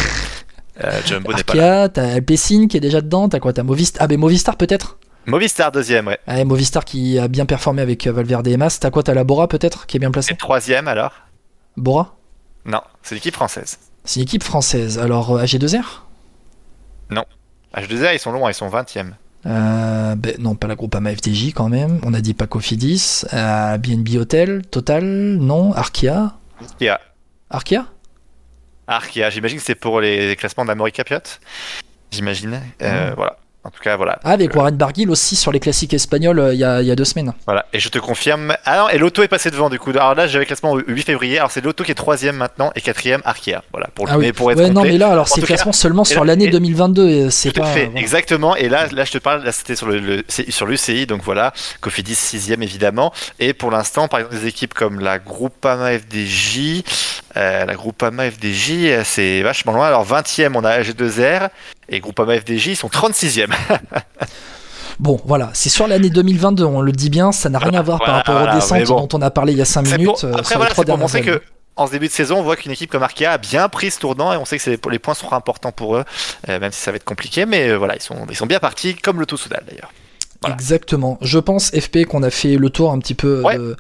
[0.84, 1.82] Euh, Jumbo n'est pas là.
[1.84, 3.54] Arkea, t'as Alpecin qui est déjà dedans, t'as quoi?
[3.54, 4.98] T'as Movistar Ah, ben Movistar peut-être?
[5.26, 6.44] Movistar deuxième, ouais.
[6.46, 8.80] Movistar qui a bien performé avec euh, Valverde et Mas.
[8.80, 10.34] T'as quoi T'as la Bora peut-être qui est bien placée?
[10.34, 11.14] Et troisième alors
[11.78, 12.16] Bora?
[12.66, 13.78] Non, c'est l'équipe française.
[14.04, 15.00] C'est une équipe française.
[15.00, 16.02] Alors, euh, AG2R
[17.76, 19.14] H2R, ils sont longs, ils sont 20e.
[19.46, 22.00] Euh, ben, non, pas la Groupama FDJ quand même.
[22.04, 23.24] On a dit pas Cofidis.
[23.34, 25.74] Euh, BNB Hotel, Total, non.
[25.74, 26.34] Arkea?
[26.62, 27.00] Arkea.
[27.50, 27.86] Arkea?
[28.88, 31.18] Arkea, j'imagine que c'est pour les classements d'Amorica Piot.
[32.12, 32.62] J'imagine.
[32.82, 33.14] Euh, Ah.
[33.16, 33.38] Voilà.
[33.66, 34.20] En tout cas, voilà.
[34.26, 36.96] Ah, avec Warren Barguil aussi sur les classiques espagnols euh, il y, a, y a
[36.96, 37.32] deux semaines.
[37.46, 37.66] Voilà.
[37.72, 38.54] Et je te confirme.
[38.66, 39.92] Ah non, et l'auto est passé devant du coup.
[39.92, 41.38] Alors là, j'avais classement au 8 février.
[41.38, 43.62] Alors c'est l'auto qui est troisième maintenant et quatrième Arkea.
[43.72, 43.88] Voilà.
[43.96, 44.26] Pour, Ah oui.
[44.26, 46.50] mais pour être ouais, non, mais là, alors c'est classement cas- seulement sur l'année et-
[46.52, 47.08] 2022.
[47.08, 47.66] et C'est pas.
[47.68, 48.00] fait, voilà.
[48.02, 48.56] exactement.
[48.58, 51.54] Et là, là, je te parle, là, c'était sur le, le- sur l'UCI, donc voilà,
[51.80, 53.14] Cofidis sixième évidemment.
[53.40, 56.84] Et pour l'instant, par exemple, des équipes comme la Groupama FDJ,
[57.38, 59.88] euh, la Groupama FDJ, euh, c'est vachement loin.
[59.88, 61.50] Alors 20e, on a AG2R
[61.90, 63.48] et Groupama FDJ, ils sont 36e.
[65.00, 67.98] Bon, voilà, c'est sur l'année 2022, on le dit bien, ça n'a rien à voir
[68.00, 69.02] par rapport voilà, aux descentes bon.
[69.08, 70.12] dont on a parlé il y a 5 C'est minutes.
[70.12, 71.42] pour- euh, Après, sur voilà, pour montrer que.
[71.76, 74.00] En ce début de saison, on voit qu'une équipe comme Arkea a bien pris ce
[74.00, 76.04] tournant et on sait que les points seront importants pour eux,
[76.48, 77.48] euh, même si ça va être compliqué.
[77.48, 79.92] Mais euh, voilà, ils sont, ils sont bien partis, comme le Soudal d'ailleurs.
[80.44, 80.56] Voilà.
[80.56, 81.18] Exactement.
[81.22, 83.58] Je pense, FP, qu'on a fait le tour un petit peu Ouais.
[83.58, 83.76] de,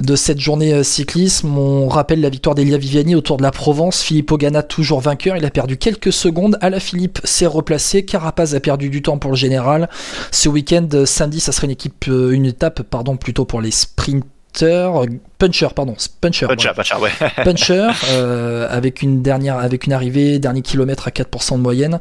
[0.00, 1.56] de cette journée euh, cyclisme.
[1.56, 4.02] On rappelle la victoire d'Elia Viviani autour de la Provence.
[4.02, 5.36] Filippo Ganna, toujours vainqueur.
[5.36, 6.58] Il a perdu quelques secondes.
[6.60, 8.04] Ala Philippe s'est replacé.
[8.04, 9.88] Carapaz a perdu du temps pour le général.
[10.30, 13.70] Ce week-end, euh, samedi, ça serait une équipe, euh, une étape, pardon, plutôt pour les
[13.70, 16.46] sprinters Puncher, pardon, Puncher.
[16.48, 17.10] Puncher, Puncher, ouais.
[17.44, 22.00] Puncher, euh, avec une dernière, avec une arrivée, dernier kilomètre à 4% de moyenne.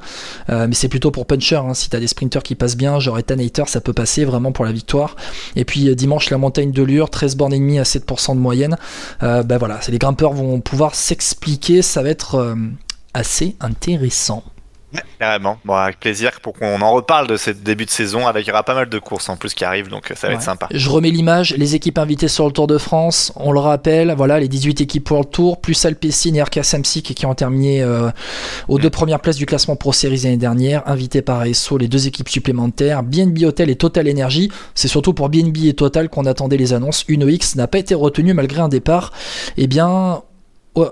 [0.50, 1.58] Euh, mais c'est plutôt pour Puncher.
[1.58, 1.74] Hein.
[1.74, 4.66] Si t'as des sprinters qui passent bien, genre Ethan Hater, ça peut passer vraiment pour
[4.66, 5.16] la victoire.
[5.56, 8.39] Et puis euh, dimanche, la montagne de Lure, 13 bornes et demi à 7% de
[8.39, 8.78] moyenne.
[9.22, 11.82] ben voilà, les grimpeurs vont pouvoir s'expliquer.
[11.82, 12.56] Ça va être
[13.14, 14.43] assez intéressant.
[15.20, 15.58] Carrément.
[15.66, 18.28] Bon, avec plaisir pour qu'on en reparle de ce début de saison.
[18.28, 20.36] Avec, il y aura pas mal de courses en plus qui arrivent, donc ça va
[20.36, 20.68] être sympa.
[20.72, 21.56] Je remets l'image.
[21.58, 25.04] Les équipes invitées sur le Tour de France, on le rappelle, voilà, les 18 équipes
[25.04, 28.10] pour le Tour, plus Alpecin et RK Samsic qui ont terminé euh,
[28.68, 30.84] aux deux premières places du classement Pro Series l'année dernière.
[30.88, 34.52] Invitées par ESSO, les deux équipes supplémentaires, BNB Hotel et Total Energy.
[34.76, 37.04] C'est surtout pour BNB et Total qu'on attendait les annonces.
[37.08, 39.12] Une X n'a pas été retenue malgré un départ.
[39.58, 40.22] Eh bien,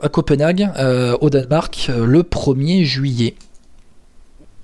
[0.02, 3.36] à Copenhague, euh, au Danemark, euh, le 1er juillet.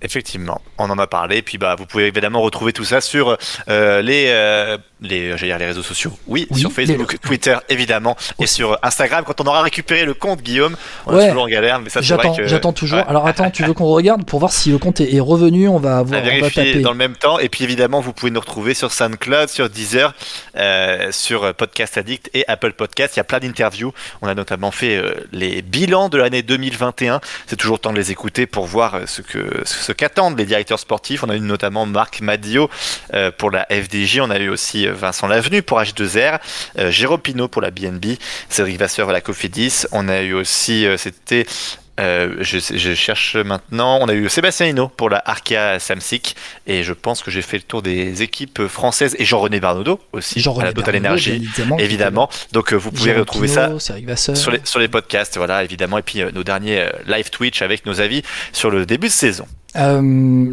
[0.04, 1.42] Effectivement, on en a parlé.
[1.42, 3.38] Puis bah, vous pouvez évidemment retrouver tout ça sur
[3.70, 6.12] euh, les, euh, les, dire les réseaux sociaux.
[6.28, 9.24] Oui, sur Facebook, Twitter évidemment, et sur Instagram.
[9.26, 10.76] Quand on aura récupéré le compte, Guillaume,
[11.06, 13.00] on est toujours en galère, mais ça j'attends, j'attends toujours.
[13.08, 16.02] Alors attends, tu veux qu'on regarde pour voir si le compte est, revenu On va
[16.02, 16.22] voir.
[16.22, 17.38] vérifier dans le même temps.
[17.38, 20.14] Et puis évidemment, vous pouvez nous retrouver sur SoundCloud, sur Deezer,
[20.58, 23.16] euh, sur Podcast Addict et Apple Podcast.
[23.16, 23.94] Il y a plein d'interviews.
[24.24, 25.00] On a notamment fait
[25.32, 27.22] les bilans de l'année 2021.
[27.46, 31.24] C'est toujours temps de les écouter pour voir ce que ce qu'attendent les directeurs sportifs.
[31.24, 32.70] On a eu notamment Marc Madio
[33.14, 36.40] euh, pour la FDJ, on a eu aussi euh, Vincent Lavenu pour H2R,
[36.78, 38.18] euh, Jérôme Pinault pour la BNB,
[38.50, 41.46] Cédric Vasseur pour la Cofidis, on a eu aussi, c'était
[41.98, 44.00] je, cherche maintenant.
[44.02, 46.36] On a eu Sébastien Hino pour la Arkea Samsic
[46.66, 50.40] et je pense que j'ai fait le tour des équipes françaises et Jean-René Barnaudot aussi
[50.40, 52.28] Jean à la Total Energy évidemment.
[52.54, 53.70] Donc vous pouvez retrouver ça
[54.34, 58.02] sur les, sur les podcasts voilà évidemment et puis nos derniers live Twitch avec nos
[58.02, 59.46] avis sur le début de saison.
[59.78, 60.02] Euh,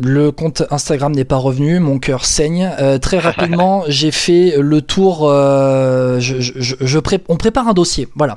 [0.03, 2.71] le compte Instagram n'est pas revenu, mon cœur saigne.
[2.81, 5.29] Euh, très rapidement, j'ai fait le tour.
[5.29, 6.99] Euh, je, je, je
[7.29, 8.37] on prépare un dossier, voilà.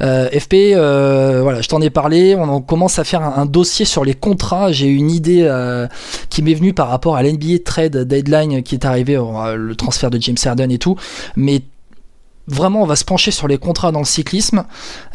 [0.00, 2.34] FP, voilà, je t'en ai parlé.
[2.34, 4.72] On commence à faire un, dossier sur les contrats.
[4.72, 5.48] J'ai une idée
[6.28, 10.20] qui m'est venue par rapport à l'NBA trade deadline qui est arrivé, le transfert de
[10.20, 10.96] James Harden et tout.
[11.36, 11.62] Mais
[12.48, 14.64] vraiment on va se pencher sur les contrats dans le cyclisme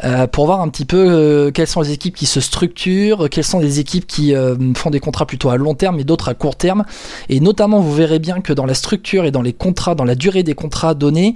[0.04, 3.44] euh, pour voir un petit peu euh, quelles sont les équipes qui se structurent, quelles
[3.44, 6.34] sont les équipes qui euh, font des contrats plutôt à long terme et d'autres à
[6.34, 6.84] court terme.
[7.28, 10.14] Et notamment vous verrez bien que dans la structure et dans les contrats, dans la
[10.14, 11.34] durée des contrats donnés,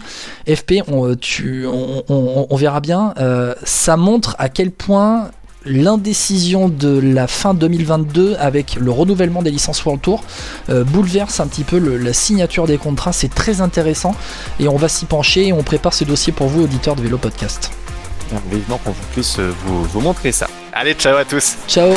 [0.48, 3.14] FP, on, verra bien,
[3.64, 5.30] ça montre à quel point
[5.66, 10.24] l'indécision de la fin 2022 avec le renouvellement des licences World Tour
[10.68, 13.12] euh, bouleverse un petit peu la signature des contrats.
[13.12, 14.14] C'est très intéressant
[14.60, 17.18] et on va s'y pencher et on prépare ce dossier pour vous, auditeurs de Vélo
[17.18, 17.70] Podcast.
[18.50, 20.48] Vivement qu'on puisse vous, vous montrer ça.
[20.72, 21.56] Allez, ciao à tous.
[21.68, 21.94] Ciao.